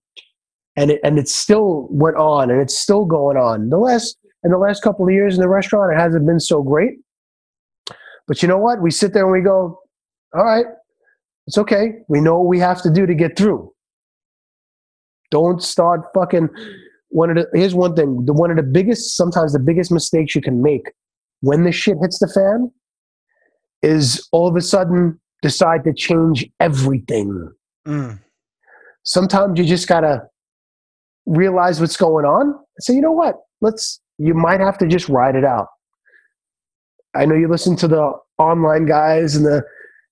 [0.77, 3.71] and it, and it still went on, and it's still going on.
[3.71, 6.63] The last in the last couple of years in the restaurant, it hasn't been so
[6.63, 6.99] great.
[8.29, 8.81] But you know what?
[8.81, 9.81] We sit there and we go,
[10.35, 10.67] all right,
[11.47, 11.93] it's okay.
[12.09, 13.73] We know what we have to do to get through.
[15.31, 16.49] Don't start fucking.
[17.09, 18.25] One of the here's one thing.
[18.27, 20.93] The one of the biggest, sometimes the biggest mistakes you can make
[21.41, 22.71] when the shit hits the fan
[23.83, 27.53] is all of a sudden decide to change everything.
[27.87, 28.21] Mm.
[29.05, 30.23] Sometimes you just gotta
[31.27, 33.37] realize what's going on and say, you know what?
[33.61, 34.01] Let's.
[34.19, 35.67] You might have to just ride it out.
[37.15, 39.63] I know you listen to the online guys and the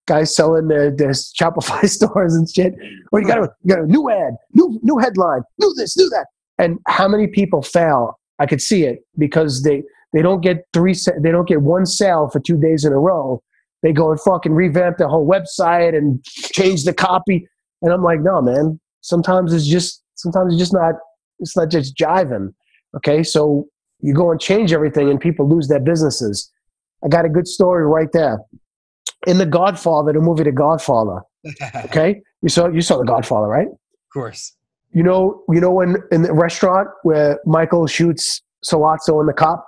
[0.06, 2.74] guys selling their, their Shopify stores and shit.
[3.12, 6.08] Or you got a, you got a new ad, new new headline, new this, new
[6.10, 6.26] that.
[6.58, 8.18] And how many people fail?
[8.38, 12.28] I could see it because they they don't get three they don't get one sale
[12.28, 13.42] for two days in a row.
[13.84, 17.46] They go and fucking revamp their whole website and change the copy.
[17.82, 18.80] And I'm like, no, man.
[19.02, 20.94] Sometimes it's just sometimes it's just not
[21.38, 22.54] it's not just jiving.
[22.96, 23.66] Okay, so
[24.00, 26.50] you go and change everything and people lose their businesses.
[27.04, 28.38] I got a good story right there.
[29.26, 31.20] In The Godfather, the movie The Godfather.
[31.84, 33.68] Okay, you saw you saw The Godfather, right?
[33.68, 34.56] of course.
[34.92, 39.66] You know, you know when in the restaurant where Michael shoots Sollozzo and the cop.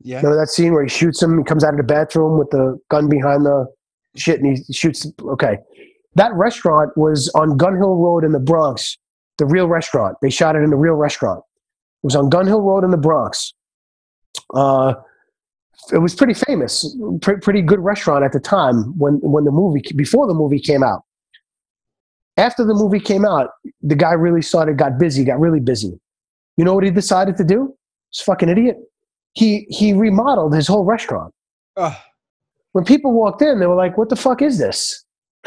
[0.00, 0.20] Yeah.
[0.20, 1.38] That scene where he shoots him?
[1.38, 3.66] He comes out of the bathroom with the gun behind the
[4.16, 5.06] shit, and he shoots.
[5.20, 5.58] Okay,
[6.14, 8.96] that restaurant was on Gun Hill Road in the Bronx.
[9.38, 10.16] The real restaurant.
[10.20, 11.40] They shot it in the real restaurant.
[11.40, 13.52] It was on Gun Hill Road in the Bronx.
[14.54, 14.94] Uh,
[15.92, 19.82] it was pretty famous, pre- pretty good restaurant at the time when when the movie
[19.96, 21.02] before the movie came out.
[22.36, 23.50] After the movie came out,
[23.82, 25.98] the guy really started got busy, got really busy.
[26.56, 27.74] You know what he decided to do?
[28.12, 28.76] This fucking idiot.
[29.34, 31.32] He he remodeled his whole restaurant.
[31.76, 31.96] Oh,
[32.72, 35.04] When people walked in, they were like, "What the fuck is this?"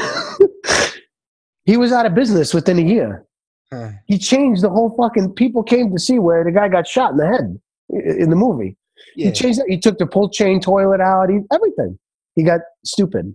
[1.65, 3.25] he was out of business within a year.
[3.71, 3.91] huh.
[4.07, 5.33] He changed the whole fucking.
[5.33, 7.59] People came to see where the guy got shot in the head
[7.89, 8.77] in the movie.
[9.15, 9.27] yeah.
[9.27, 9.65] He changed it.
[9.67, 11.29] He took the pull chain toilet out.
[11.29, 11.97] He everything.
[12.35, 13.33] He got stupid.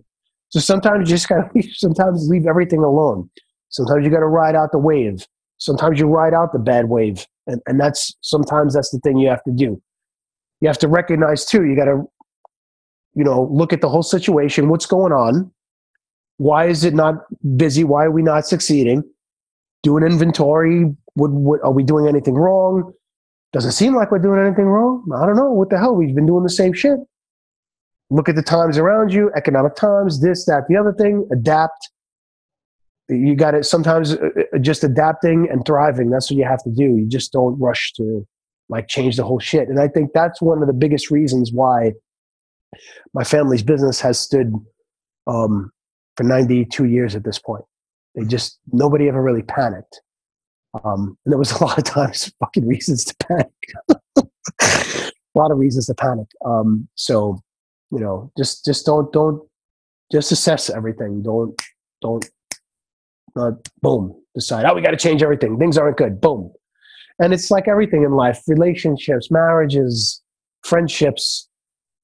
[0.49, 3.29] So sometimes you just gotta leave, sometimes leave everything alone.
[3.69, 5.25] Sometimes you gotta ride out the wave.
[5.59, 9.27] Sometimes you ride out the bad wave, and and that's sometimes that's the thing you
[9.29, 9.81] have to do.
[10.61, 11.65] You have to recognize too.
[11.65, 12.03] You gotta,
[13.13, 14.69] you know, look at the whole situation.
[14.69, 15.51] What's going on?
[16.37, 17.15] Why is it not
[17.55, 17.83] busy?
[17.83, 19.03] Why are we not succeeding?
[19.83, 20.95] Do an inventory.
[21.15, 22.93] Would, would are we doing anything wrong?
[23.53, 25.03] Doesn't seem like we're doing anything wrong.
[25.15, 25.51] I don't know.
[25.51, 25.95] What the hell?
[25.95, 26.99] We've been doing the same shit.
[28.09, 31.27] Look at the times around you, economic times, this, that, the other thing.
[31.31, 31.89] Adapt.
[33.09, 36.09] You got to sometimes uh, uh, just adapting and thriving.
[36.09, 36.83] That's what you have to do.
[36.83, 38.27] You just don't rush to
[38.69, 39.69] like change the whole shit.
[39.69, 41.93] And I think that's one of the biggest reasons why
[43.13, 44.53] my family's business has stood
[45.25, 45.71] um,
[46.15, 47.63] for 92 years at this point.
[48.15, 50.01] They just, nobody ever really panicked.
[50.83, 53.51] Um, and there was a lot of times fucking reasons to panic.
[54.61, 56.27] a lot of reasons to panic.
[56.45, 57.39] Um, so,
[57.91, 59.41] you know, just just don't don't
[60.11, 61.23] just assess everything.
[61.23, 61.59] Don't
[62.01, 62.25] don't
[63.35, 63.51] uh,
[63.81, 64.65] boom decide.
[64.65, 65.57] Oh, we got to change everything.
[65.57, 66.19] Things aren't good.
[66.19, 66.51] Boom.
[67.19, 70.21] And it's like everything in life: relationships, marriages,
[70.63, 71.47] friendships.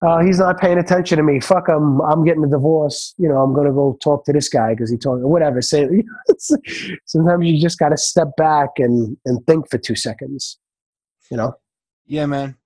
[0.06, 1.40] Uh, he's not paying attention to me.
[1.40, 2.02] Fuck him.
[2.02, 3.14] I'm getting a divorce.
[3.18, 5.62] You know, I'm going to go talk to this guy because he told me whatever.
[5.62, 5.88] Say,
[7.06, 10.60] sometimes you just got to step back and and think for two seconds.
[11.32, 11.56] You know.
[12.06, 12.58] Yeah, man.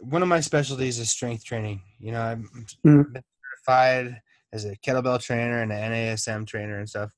[0.00, 1.82] One of my specialties is strength training.
[1.98, 2.48] You know, I'm
[2.86, 3.12] Mhm.
[3.12, 3.22] been
[3.66, 4.20] certified
[4.52, 7.10] as a kettlebell trainer and an NASM trainer and stuff.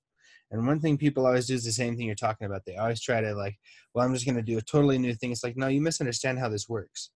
[0.51, 2.63] And one thing people always do is the same thing you're talking about.
[2.65, 3.59] They always try to like,
[3.95, 5.31] well, I'm just going to do a totally new thing.
[5.31, 7.11] It's like, no, you misunderstand how this works.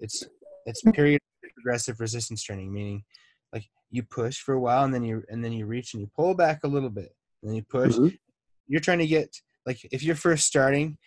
[0.00, 0.24] It's
[0.66, 1.20] it's period
[1.54, 3.04] progressive resistance training, meaning
[3.52, 6.10] like you push for a while and then you and then you reach and you
[6.14, 7.94] pull back a little bit and then you push.
[7.94, 8.18] Mhm.
[8.66, 9.34] You're trying to get
[9.66, 10.98] like if you're first starting,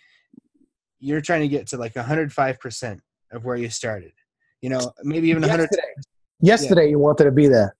[0.99, 3.01] you're trying to get to like 105 percent
[3.31, 4.13] of where you started.
[4.61, 5.69] You know, maybe even hundred.
[5.71, 5.93] Yesterday,
[6.41, 7.75] yesterday you wanted to be there.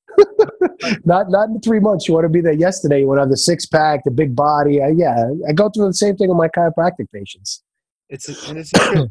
[1.05, 2.07] not not in three months.
[2.07, 2.99] You want to be there yesterday.
[3.01, 4.81] You want to have the six pack, the big body.
[4.81, 7.63] Uh, yeah, I go through the same thing with my chiropractic patients.
[8.09, 9.09] It's a, and it's a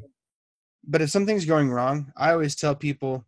[0.88, 3.24] but if something's going wrong, I always tell people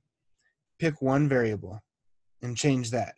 [0.78, 1.82] pick one variable
[2.42, 3.14] and change that,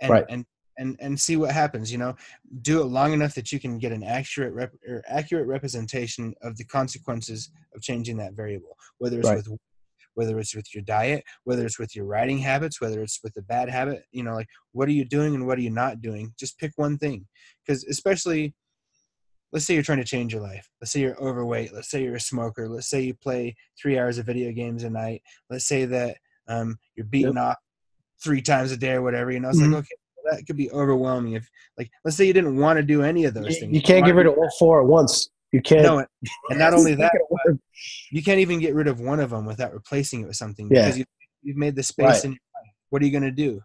[0.00, 0.24] and Right.
[0.28, 0.46] and
[0.78, 1.90] and and see what happens.
[1.92, 2.16] You know,
[2.62, 6.56] do it long enough that you can get an accurate rep, or accurate representation of
[6.56, 9.36] the consequences of changing that variable, whether it's Right.
[9.36, 9.58] with
[10.14, 13.42] whether it's with your diet, whether it's with your riding habits, whether it's with a
[13.42, 14.04] bad habit.
[14.12, 16.32] You know, like what are you doing and what are you not doing?
[16.38, 17.26] Just pick one thing,
[17.64, 18.54] because especially
[19.52, 20.68] let's say you're trying to change your life.
[20.80, 21.74] Let's say you're overweight.
[21.74, 22.68] Let's say you're a smoker.
[22.68, 25.22] Let's say you play three hours of video games a night.
[25.50, 26.16] Let's say that
[26.48, 27.56] um, you're beating off
[28.22, 29.30] three times a day or whatever.
[29.30, 29.72] You know, it's Mhm.
[29.72, 31.34] like okay, well, that could be overwhelming.
[31.34, 33.74] If like, let's say you didn't want to do any of those You, things.
[33.74, 35.28] you can't get rid of all four at once.
[35.52, 35.82] You can't.
[35.82, 35.98] No,
[36.50, 37.60] and not only that, not gonna work.
[38.10, 40.82] you can't even get rid of one of them without replacing it with something Yeah.
[40.82, 41.04] because you,
[41.42, 42.24] you've made the space Right.
[42.24, 42.72] in your life.
[42.90, 43.60] What are you going to do?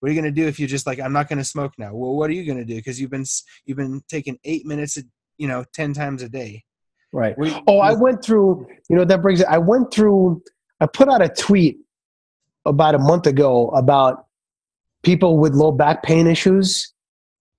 [0.00, 1.72] What are you going to do if you're just like I'm not going to smoke
[1.78, 1.94] now?
[1.94, 2.74] Well, what are you going to do?
[2.76, 3.24] Because you've been
[3.64, 5.02] you've been taking eight minutes, a,
[5.38, 6.64] you know, ten times a day.
[7.12, 7.34] Right.
[7.38, 9.46] You- Oh, I went through, you know, that brings it.
[9.48, 10.42] I went through,
[10.80, 11.78] I put out a tweet
[12.64, 14.26] about a month ago about
[15.02, 16.92] people with low back pain issues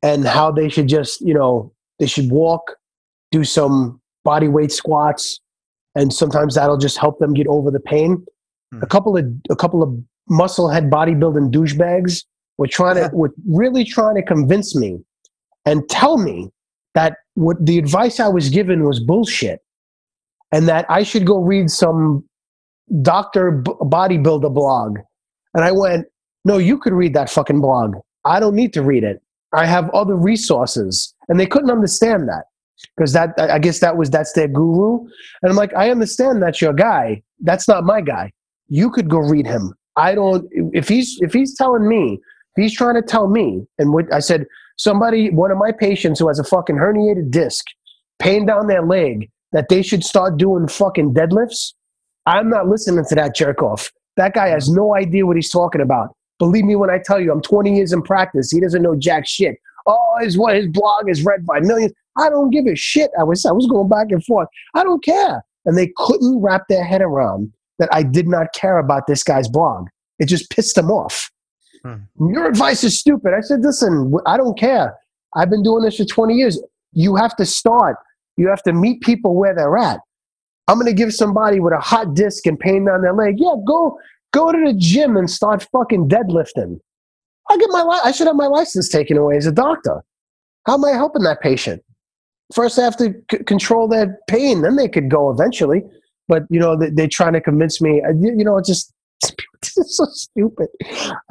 [0.03, 2.75] and how they should just, you know, they should walk,
[3.31, 5.39] do some body weight squats,
[5.95, 8.25] and sometimes that'll just help them get over the pain.
[8.71, 8.83] Hmm.
[8.83, 9.97] A couple of a couple of
[10.29, 12.25] musclehead bodybuilding douchebags
[12.57, 14.99] were trying to were really trying to convince me
[15.65, 16.49] and tell me
[16.93, 19.61] that what the advice I was given was bullshit,
[20.51, 22.23] and that I should go read some
[23.01, 24.97] doctor b- bodybuilder blog.
[25.53, 26.05] And I went,
[26.45, 27.95] no, you could read that fucking blog.
[28.25, 29.21] I don't need to read it.
[29.53, 32.45] I have other resources, and they couldn't understand that
[32.95, 34.99] because that I guess that was that's their guru.
[35.41, 37.21] And I'm like, I understand that's your guy.
[37.39, 38.31] That's not my guy.
[38.67, 39.73] You could go read him.
[39.95, 40.47] I don't.
[40.73, 42.19] If he's if he's telling me,
[42.55, 44.45] he's trying to tell me, and what I said,
[44.77, 47.65] somebody, one of my patients who has a fucking herniated disc,
[48.19, 51.73] pain down their leg, that they should start doing fucking deadlifts.
[52.25, 53.91] I'm not listening to that jerk off.
[54.17, 56.09] That guy has no idea what he's talking about.
[56.39, 58.51] Believe me when I tell you, I'm 20 years in practice.
[58.51, 59.55] He doesn't know jack shit.
[59.87, 61.93] Oh, his what his blog is read by millions.
[62.17, 63.11] I don't give a shit.
[63.19, 64.47] I was I was going back and forth.
[64.75, 65.43] I don't care.
[65.65, 69.47] And they couldn't wrap their head around that I did not care about this guy's
[69.47, 69.87] blog.
[70.19, 71.29] It just pissed them off.
[71.83, 72.33] Hmm.
[72.33, 73.33] Your advice is stupid.
[73.33, 74.95] I said, listen, I don't care.
[75.35, 76.59] I've been doing this for 20 years.
[76.93, 77.97] You have to start.
[78.37, 79.99] You have to meet people where they're at.
[80.67, 83.35] I'm going to give somebody with a hot disc and pain down their leg.
[83.37, 83.97] Yeah, go
[84.33, 86.79] go to the gym and start fucking deadlifting.
[87.49, 90.03] I get my li- I should have my license taken away as a doctor.
[90.65, 91.81] How am I helping that patient?
[92.53, 95.83] First, I have to c- control that pain, then they could go eventually.
[96.27, 98.01] But you know, they, they're trying to convince me.
[98.19, 98.93] You you know, it's just
[99.61, 100.67] it's so stupid.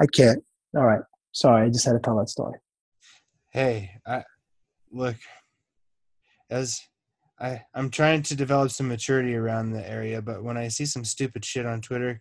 [0.01, 0.43] I can't.
[0.75, 1.01] All right,
[1.31, 1.65] sorry.
[1.65, 2.59] I just had to tell that story.
[3.53, 4.23] hey i
[4.91, 5.15] look
[6.49, 6.79] as
[7.39, 11.03] i i'm trying to develop some maturity around the area but when i see some
[11.05, 12.19] stupid shit on twitter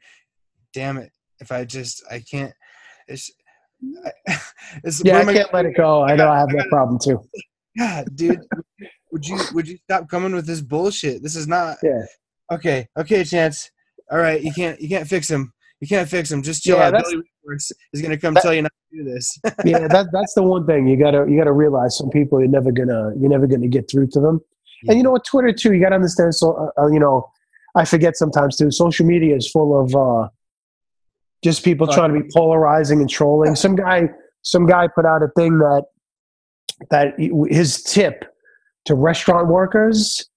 [0.73, 2.53] damn it if i just i can't
[3.09, 3.31] it's
[4.05, 4.13] I,
[4.85, 6.03] it's Yeah, I can't let it go.
[6.03, 7.21] I know I have that problem too.
[7.79, 8.41] God, dude,
[9.13, 11.23] would you would you stop coming with this bullshit?
[11.23, 12.03] This is not Yeah.
[12.53, 12.89] okay.
[12.99, 13.71] Okay, chance.
[14.11, 15.53] All right, you can't you can't fix him.
[15.81, 16.43] You can't fix him.
[16.43, 17.05] Just chill Yeah, out.
[17.05, 17.23] Billy
[17.93, 19.39] is gonna come that- tell you not to do this.
[19.65, 21.97] yeah, that, that's the one thing you gotta you gotta realize.
[21.99, 24.41] Some people you're never gonna you're never gonna get through to them.
[24.89, 25.73] And you know what, Twitter too.
[25.75, 26.35] You gotta understand.
[26.35, 27.29] So uh, uh, you know,
[27.75, 28.71] I forget sometimes too.
[28.71, 30.29] Social media is full of uh,
[31.45, 33.55] just people trying to be polarizing and trolling.
[33.57, 34.09] Some guy
[34.43, 35.85] some guy put out a thing that
[36.91, 37.15] that
[37.49, 38.25] his tip
[38.85, 40.29] to restaurant workers,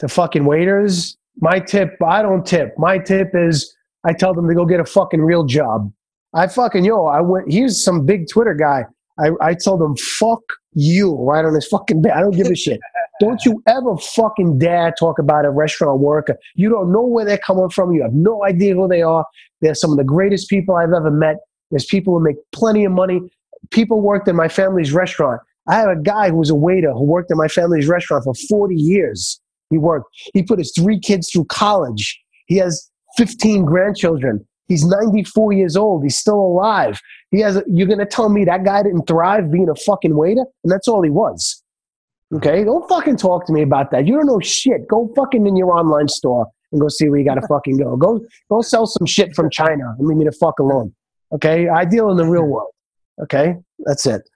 [0.00, 1.16] to fucking waiters.
[1.40, 2.74] My tip, I don't tip.
[2.78, 3.74] My tip is
[4.04, 5.92] I tell them to go get a fucking real job.
[6.34, 7.50] I fucking yo, I went.
[7.50, 8.84] He's some big Twitter guy.
[9.18, 12.12] I, I told him, fuck you, right on his fucking bed.
[12.12, 12.80] I don't give a shit.
[13.18, 16.36] Don't you ever fucking dare talk about a restaurant worker.
[16.54, 17.92] You don't know where they're coming from.
[17.92, 19.24] You have no idea who they are.
[19.62, 21.36] They're some of the greatest people I've ever met.
[21.70, 23.22] There's people who make plenty of money.
[23.70, 25.40] People worked in my family's restaurant.
[25.68, 28.34] I have a guy who was a waiter who worked in my family's restaurant for
[28.48, 29.40] 40 years.
[29.70, 30.06] He worked.
[30.32, 32.20] He put his three kids through college.
[32.46, 34.46] He has 15 grandchildren.
[34.68, 36.02] He's 94 years old.
[36.02, 37.00] He's still alive.
[37.30, 37.56] He has.
[37.56, 40.88] A, you're gonna tell me that guy didn't thrive being a fucking waiter, and that's
[40.88, 41.62] all he was.
[42.34, 44.06] Okay, don't fucking talk to me about that.
[44.06, 44.88] You don't know shit.
[44.88, 47.96] Go fucking in your online store and go see where you gotta fucking go.
[47.96, 50.94] Go go sell some shit from China and leave me the fuck alone.
[51.32, 52.70] Okay, I deal in the real world.
[53.22, 54.28] Okay, that's it.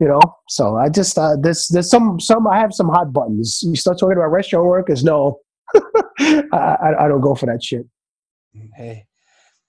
[0.00, 3.60] You know, so I just uh, there's there's some some I have some hot buttons.
[3.62, 5.38] You start talking about restaurant workers, no.
[6.20, 7.86] I, I, I don't go for that shit.
[8.76, 9.06] Hey,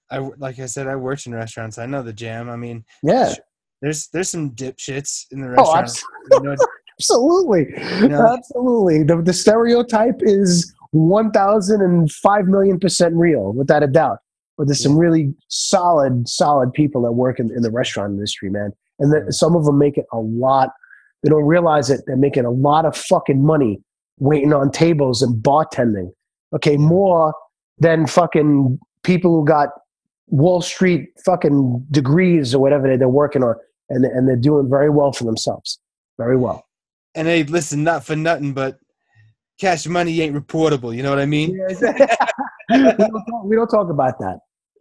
[0.10, 1.78] I like I said, I worked in restaurants.
[1.78, 2.50] I know the jam.
[2.50, 3.34] I mean, Yeah.
[3.82, 5.78] there's there's some dipshits in the Oh, restaurant.
[5.86, 6.56] abs- you know,
[7.00, 7.66] absolutely.
[8.10, 8.34] know?
[8.36, 9.04] Absolutely.
[9.04, 14.18] The, the stereotype is 1,005 million percent real, without a doubt.
[14.58, 18.72] But there's some really solid, solid people that work in, in the restaurant industry, man.
[19.00, 20.70] And that some of them make it a lot.
[21.24, 22.02] They don't realize it.
[22.06, 23.82] They're making a lot of fucking money
[24.20, 26.12] waiting on tables and bartending.
[26.54, 27.34] Okay, more
[27.80, 29.70] than fucking people who got
[30.28, 33.56] Wall Street fucking degrees or whatever they're working on,
[33.90, 35.80] and and they're doing very well for themselves,
[36.18, 36.66] very well.
[37.16, 38.80] and hey, listen, not for nothing, but
[39.60, 40.96] cash money ain't reportable.
[40.96, 41.52] You know what I mean?
[41.70, 44.40] we, don't talk, we don't talk about that.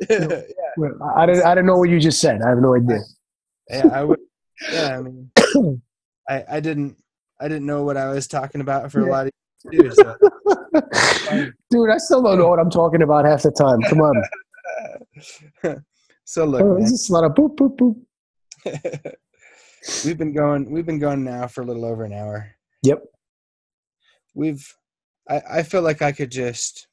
[0.78, 1.42] Well, I, I didn't.
[1.44, 2.40] I don't know what you just said.
[2.40, 3.00] I have no idea.
[3.68, 4.18] yeah, I would.
[4.72, 5.30] Yeah, I mean,
[6.30, 6.96] I I didn't
[7.38, 9.32] I didn't know what I was talking about for a lot of
[9.70, 9.94] years.
[9.96, 10.16] So.
[11.70, 13.82] Dude, I still don't know what I'm talking about half the time.
[13.82, 15.84] Come on.
[16.24, 19.14] so look, Oh, it's just a lot of boop boop boop.
[20.06, 22.50] we've been going we've been going now for a little over an hour.
[22.82, 23.04] Yep.
[24.34, 24.66] We've
[25.28, 26.88] I, I feel like I could just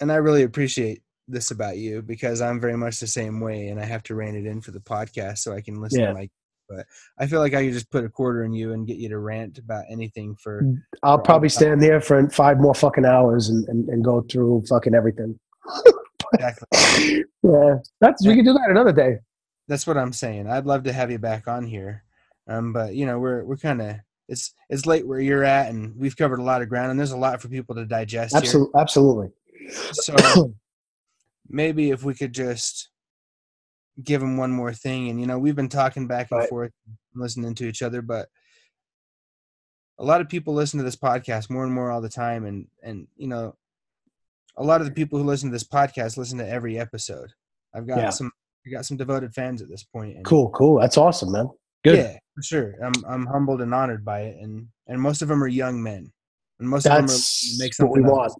[0.00, 3.80] and I really appreciate this about you because I'm very much the same way and
[3.80, 6.08] I have to rein it in for the podcast so I can listen Yeah.
[6.08, 6.28] to my
[6.68, 6.84] but
[7.18, 9.18] I feel like I could just put a quarter in you and get you to
[9.18, 10.62] rant about anything for
[11.04, 11.24] I'll Right.
[11.24, 15.38] probably stand there for five more fucking hours and, and, and go through fucking everything.
[16.34, 19.18] exactly Yeah, that's we can do that another day.
[19.68, 20.48] that's what I'm saying.
[20.48, 22.02] I'd love to have you back on here.
[22.48, 23.96] Um but you know, we're we're kind of
[24.28, 27.12] it's it's late where you're at and we've covered a lot of ground and there's
[27.12, 28.40] a lot for people to digest here.
[28.40, 29.28] Absolutely, absolutely.
[29.92, 30.54] So
[31.48, 32.88] maybe if we could just
[34.02, 36.48] give them one more thing, and you know, we've been talking back and Right.
[36.48, 36.72] forth,
[37.14, 38.28] listening to each other, but
[39.98, 42.66] a lot of people listen to this podcast more and more all the time, and
[42.82, 43.56] and you know,
[44.56, 47.32] a lot of the people who listen to this podcast listen to every episode.
[47.74, 48.10] I've got Yeah.
[48.10, 48.30] some,
[48.66, 50.16] I got some devoted fans at this point.
[50.16, 50.80] And Cool, cool.
[50.80, 51.48] That's awesome, man.
[51.84, 51.96] Good.
[51.98, 52.74] Yeah, for sure.
[52.84, 56.12] I'm I'm humbled and honored by it, and and most of them are young men,
[56.60, 58.32] and most of them are That's make what we want.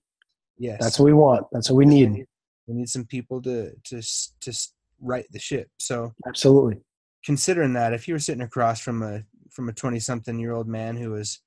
[0.58, 1.46] Yes, That's what we want.
[1.50, 2.24] That's what we need,
[2.66, 4.02] we need some people to to
[4.42, 4.52] to
[5.00, 5.68] right the ship.
[5.78, 6.80] So Absolutely.
[7.24, 10.68] considering that, if you were sitting across from a from a twenty something year old
[10.68, 11.40] man who was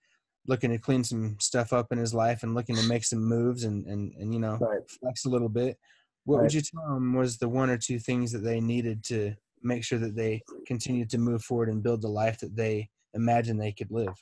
[0.47, 3.63] looking to clean some stuff up in his life and looking to make some moves
[3.63, 4.81] and and and you know Right.
[4.99, 5.77] flex a little bit,
[6.25, 6.43] what Right.
[6.43, 9.83] would you tell them was the one or two things that they needed to make
[9.83, 13.71] sure that they continue to move forward and build the life that they imagine they
[13.71, 14.13] could live?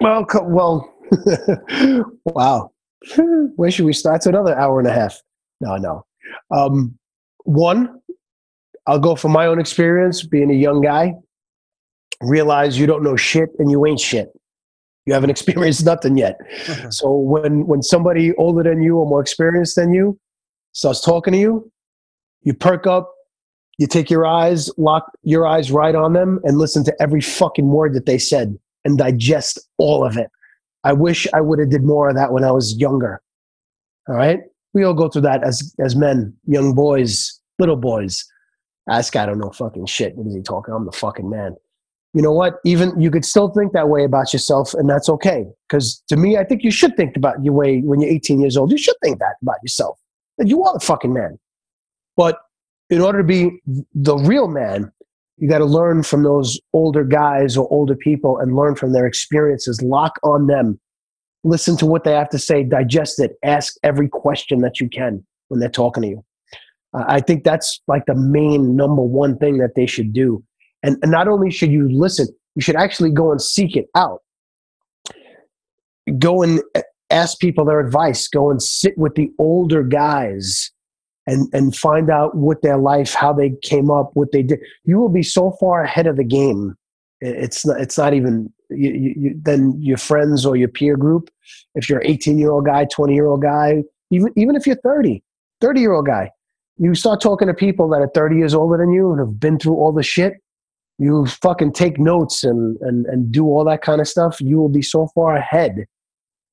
[0.00, 0.94] Well, well,
[2.24, 2.70] wow.
[3.56, 4.16] Where should we start?
[4.16, 5.20] It's another hour and a half.
[5.60, 6.04] No, no.
[6.50, 6.98] Um,
[7.44, 8.00] one,
[8.86, 11.14] I'll go from my own experience being a young guy.
[12.20, 14.28] Realize you don't know shit and you ain't shit.
[15.06, 16.38] You haven't experienced nothing yet.
[16.90, 20.18] So when when somebody older than you or more experienced than you
[20.72, 21.70] starts talking to you,
[22.42, 23.12] you perk up,
[23.78, 27.68] you take your eyes, lock your eyes right on them, and listen to every fucking
[27.68, 30.28] word that they said and digest all of it.
[30.84, 33.20] I wish I would have did more of that when I was younger.
[34.08, 34.40] All right,
[34.74, 38.24] we all go through that as as men, young boys, little boys.
[38.88, 40.16] "Ah, This guy don't know fucking shit.
[40.16, 40.74] What is he talking?
[40.74, 41.56] I'm the fucking man.
[42.14, 42.54] You know what?
[42.64, 45.44] Even you could still think that way about yourself, and that's okay.
[45.68, 48.56] Because to me, I think you should think about your way when you're 18 years
[48.56, 48.72] old.
[48.72, 49.98] You should think that about yourself.
[50.38, 51.38] That you are the fucking man.
[52.16, 52.38] But
[52.90, 53.60] in order to be
[53.94, 54.90] the real man,
[55.36, 59.06] you got to learn from those older guys or older people and learn from their
[59.06, 59.80] experiences.
[59.82, 60.80] Lock on them.
[61.44, 62.64] Listen to what they have to say.
[62.64, 63.36] Digest it.
[63.44, 66.24] Ask every question that you can when they're talking to you.
[66.92, 70.42] Uh, I think that's like the main number one thing that they should do.
[70.82, 74.22] And, and not only should you listen, you should actually go and seek it out.
[76.18, 76.60] Go and
[77.10, 78.26] ask people their advice.
[78.26, 80.72] Go and sit with the older guys
[81.28, 84.60] and and find out what their life, how they came up, what they did.
[84.84, 86.74] You will be so far ahead of the game.
[87.20, 87.80] It's not.
[87.80, 91.30] It's not even you, you, than your friends or your peer group.
[91.74, 94.76] If you're an 18 year old guy, 20 year old guy, even even if you're
[94.76, 95.22] 30,
[95.60, 96.30] 30 year old guy,
[96.78, 99.58] you start talking to people that are 30 years older than you and have been
[99.58, 100.34] through all the shit.
[100.98, 104.40] You fucking take notes and and and do all that kind of stuff.
[104.40, 105.84] You will be so far ahead,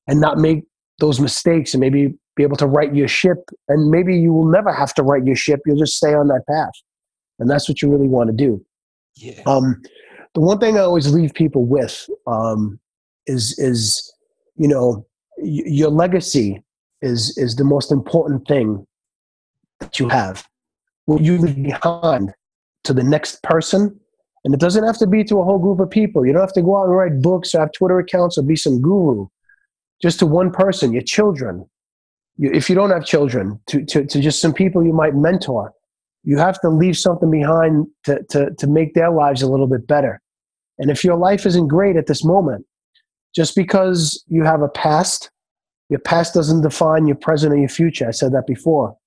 [0.07, 0.65] and not make
[0.99, 3.49] those mistakes, and maybe be able to right your ship.
[3.67, 5.61] And maybe you will never have to right your ship.
[5.65, 6.73] You'll just stay on that path,
[7.39, 8.63] and that's what you really want to do.
[9.15, 9.41] Yeah.
[9.45, 9.81] Um,
[10.33, 12.79] the one thing I always leave people with um,
[13.25, 14.13] is is
[14.55, 15.05] you know
[15.37, 16.61] y- your legacy
[17.01, 18.85] is is the most important thing
[19.79, 20.45] that you have.
[21.05, 22.33] What you leave behind
[22.83, 23.97] to the next person,
[24.43, 26.25] and it doesn't have to be to a whole group of people.
[26.25, 28.55] You don't have to go out and write books or have Twitter accounts or be
[28.55, 29.27] some guru.
[30.01, 31.65] Just to one person, your children.
[32.37, 35.73] If you don't have children, to, to, to just some people you might mentor,
[36.23, 39.87] you have to leave something behind to, to, to make their lives a little bit
[39.87, 40.21] better.
[40.77, 42.65] And if your life isn't great at this moment,
[43.33, 45.29] just because you have a past,
[45.89, 48.07] your past doesn't define your present or your future.
[48.07, 48.97] I said that before.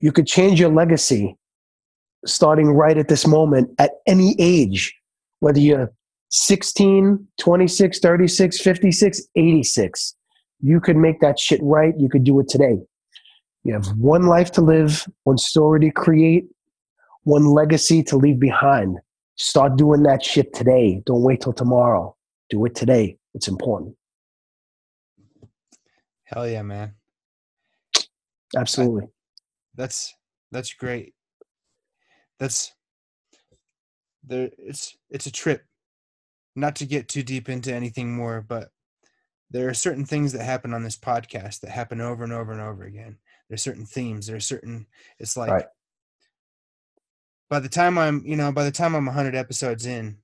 [0.00, 1.36] You could change your legacy
[2.24, 4.96] starting right at this moment at any age,
[5.40, 5.92] whether you're
[6.30, 10.14] 16, 26, 36, 56, 86.
[10.60, 11.94] You could make that shit right.
[11.98, 12.78] You could do it today.
[13.64, 16.46] You have one life to live, one story to create,
[17.24, 18.98] one legacy to leave behind.
[19.36, 21.02] Start doing that shit today.
[21.06, 22.16] Don't wait till tomorrow.
[22.50, 23.18] Do it today.
[23.34, 23.94] It's important.
[26.24, 26.94] Hell yeah, man.
[28.56, 29.04] Absolutely.
[29.74, 30.14] That's
[30.50, 31.14] that's great.
[32.38, 32.72] That's
[34.24, 35.64] there it's it's a trip.
[36.56, 38.70] Not to get too deep into anything more, but
[39.50, 42.60] there are certain things that happen on this podcast that happen over and over and
[42.60, 43.16] over again.
[43.48, 44.26] There's certain themes.
[44.26, 44.86] There's certain.
[45.18, 45.64] It's like Right.
[47.48, 50.18] by the time I'm, you know, by the time I'm 100 episodes in,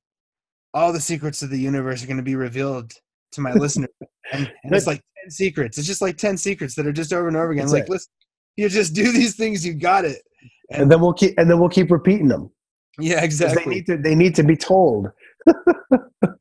[0.75, 2.93] all the secrets of the universe are going to be revealed
[3.33, 3.89] to my listeners.
[4.33, 5.79] and, and it's like 10 secrets.
[5.79, 7.63] It's just like 10 secrets that are just over and over again.
[7.65, 7.91] That's like, it.
[7.91, 8.11] listen,
[8.57, 10.21] you just do these things, you got it.
[10.71, 12.51] And then we'll keep and then we'll keep repeating them.
[12.99, 13.75] Yeah, 'Cause They exactly.
[13.75, 15.09] need to they need to be told.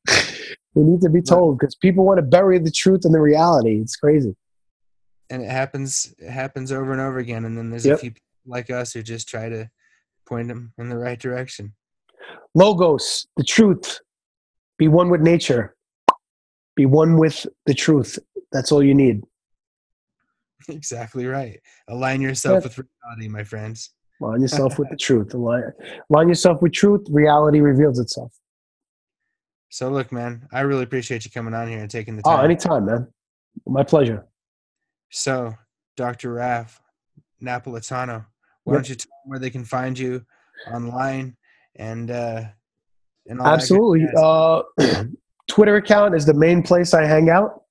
[0.76, 3.80] they need to be told because people want to bury the truth and the reality.
[3.82, 4.36] It's crazy.
[5.30, 6.14] and it happens.
[6.20, 7.46] It happens over and over again.
[7.46, 9.70] And then there's a few people like us who just try to
[10.28, 11.74] point them in the right direction.
[12.56, 14.00] Logos, the truth.
[14.78, 15.76] Be one with nature.
[16.76, 18.18] Be one with the truth.
[18.52, 19.22] That's all you need.
[20.70, 21.60] exactly right.
[21.88, 22.68] Align yourself Yeah.
[22.70, 23.92] with reality, my friends.
[24.22, 25.34] Align yourself with the truth.
[25.34, 25.64] Align,
[26.10, 27.02] align yourself with truth.
[27.10, 28.32] Reality reveals itself.
[29.74, 32.40] So look, man, I really appreciate you coming on here and taking the time.
[32.40, 33.08] Oh, anytime, man.
[33.66, 34.28] My pleasure.
[35.10, 35.56] So,
[35.98, 36.34] Dr.
[36.34, 36.80] Ralph
[37.42, 38.24] Napolitano,
[38.66, 38.78] why Yep.
[38.78, 40.24] don't you tell them where they can find you
[40.72, 41.36] online
[41.76, 42.44] and uh
[43.26, 44.06] and all Absolutely.
[44.16, 44.62] Uh,
[45.48, 47.64] Twitter account is the main place I hang out.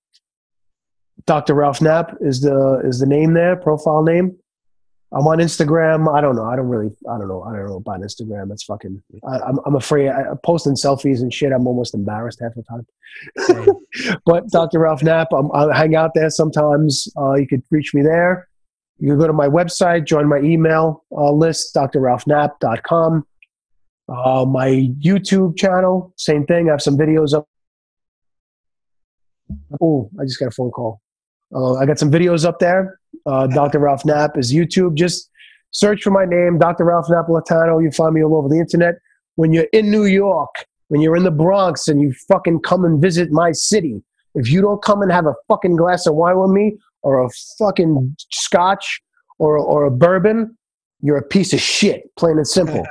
[1.25, 1.55] Dr.
[1.55, 4.37] Ralph Nap is the is the name there, profile name.
[5.15, 6.13] I'm on Instagram.
[6.15, 6.45] I don't know.
[6.45, 6.91] I don't really.
[7.11, 7.43] I don't know.
[7.43, 8.51] I don't know about Instagram.
[8.51, 9.03] It's fucking.
[9.29, 9.59] I, I'm.
[9.67, 10.09] I'm afraid.
[10.09, 11.53] I, posting selfies and shit.
[11.53, 12.87] I'm almost embarrassed half the time.
[14.25, 14.79] But Dr.
[14.79, 17.09] Ralph Nap, I'm, I hang out there sometimes.
[17.17, 18.49] Uh, you could reach me there.
[18.99, 23.27] You can go to my website, join my email uh, list, drralphnap.com.
[24.09, 26.69] Uh, my YouTube channel, same thing.
[26.69, 27.47] I have some videos up.
[29.81, 31.02] Oh, I just got a phone call.
[31.55, 32.99] Uh, I got some videos up there.
[33.27, 33.79] Uh, Dr.
[33.79, 34.95] Ralph Nap is YouTube.
[34.95, 35.31] Just
[35.71, 36.85] search for my name, Dr.
[36.85, 37.83] Ralph Napolitano.
[37.83, 38.97] You find me all over the internet.
[39.37, 40.55] When you're in New York,
[40.89, 44.03] when you're in the Bronx and you fucking come and visit my city,
[44.35, 47.29] if you don't come and have a fucking glass of wine with me or a
[47.59, 49.03] fucking scotch
[49.39, 50.57] or, or a bourbon,
[51.01, 52.87] you're a piece of shit, plain and simple.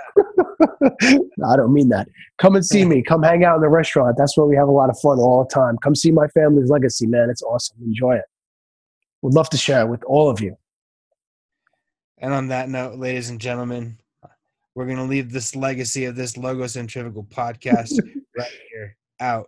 [1.38, 2.07] No, I don't mean that.
[2.38, 3.01] Come and see me.
[3.01, 4.17] Come hang out in the restaurant.
[4.17, 5.77] That's where we have a lot of fun all the time.
[5.81, 7.29] Come see my family's legacy, man.
[7.29, 7.77] It's awesome.
[7.83, 8.25] Enjoy it.
[9.22, 10.57] Would love to share it with all of you.
[12.18, 13.98] And on that note, ladies and gentlemen,
[14.76, 17.91] we're going to leave this legacy of this Logo Centrifugal podcast
[18.38, 19.39] right here out.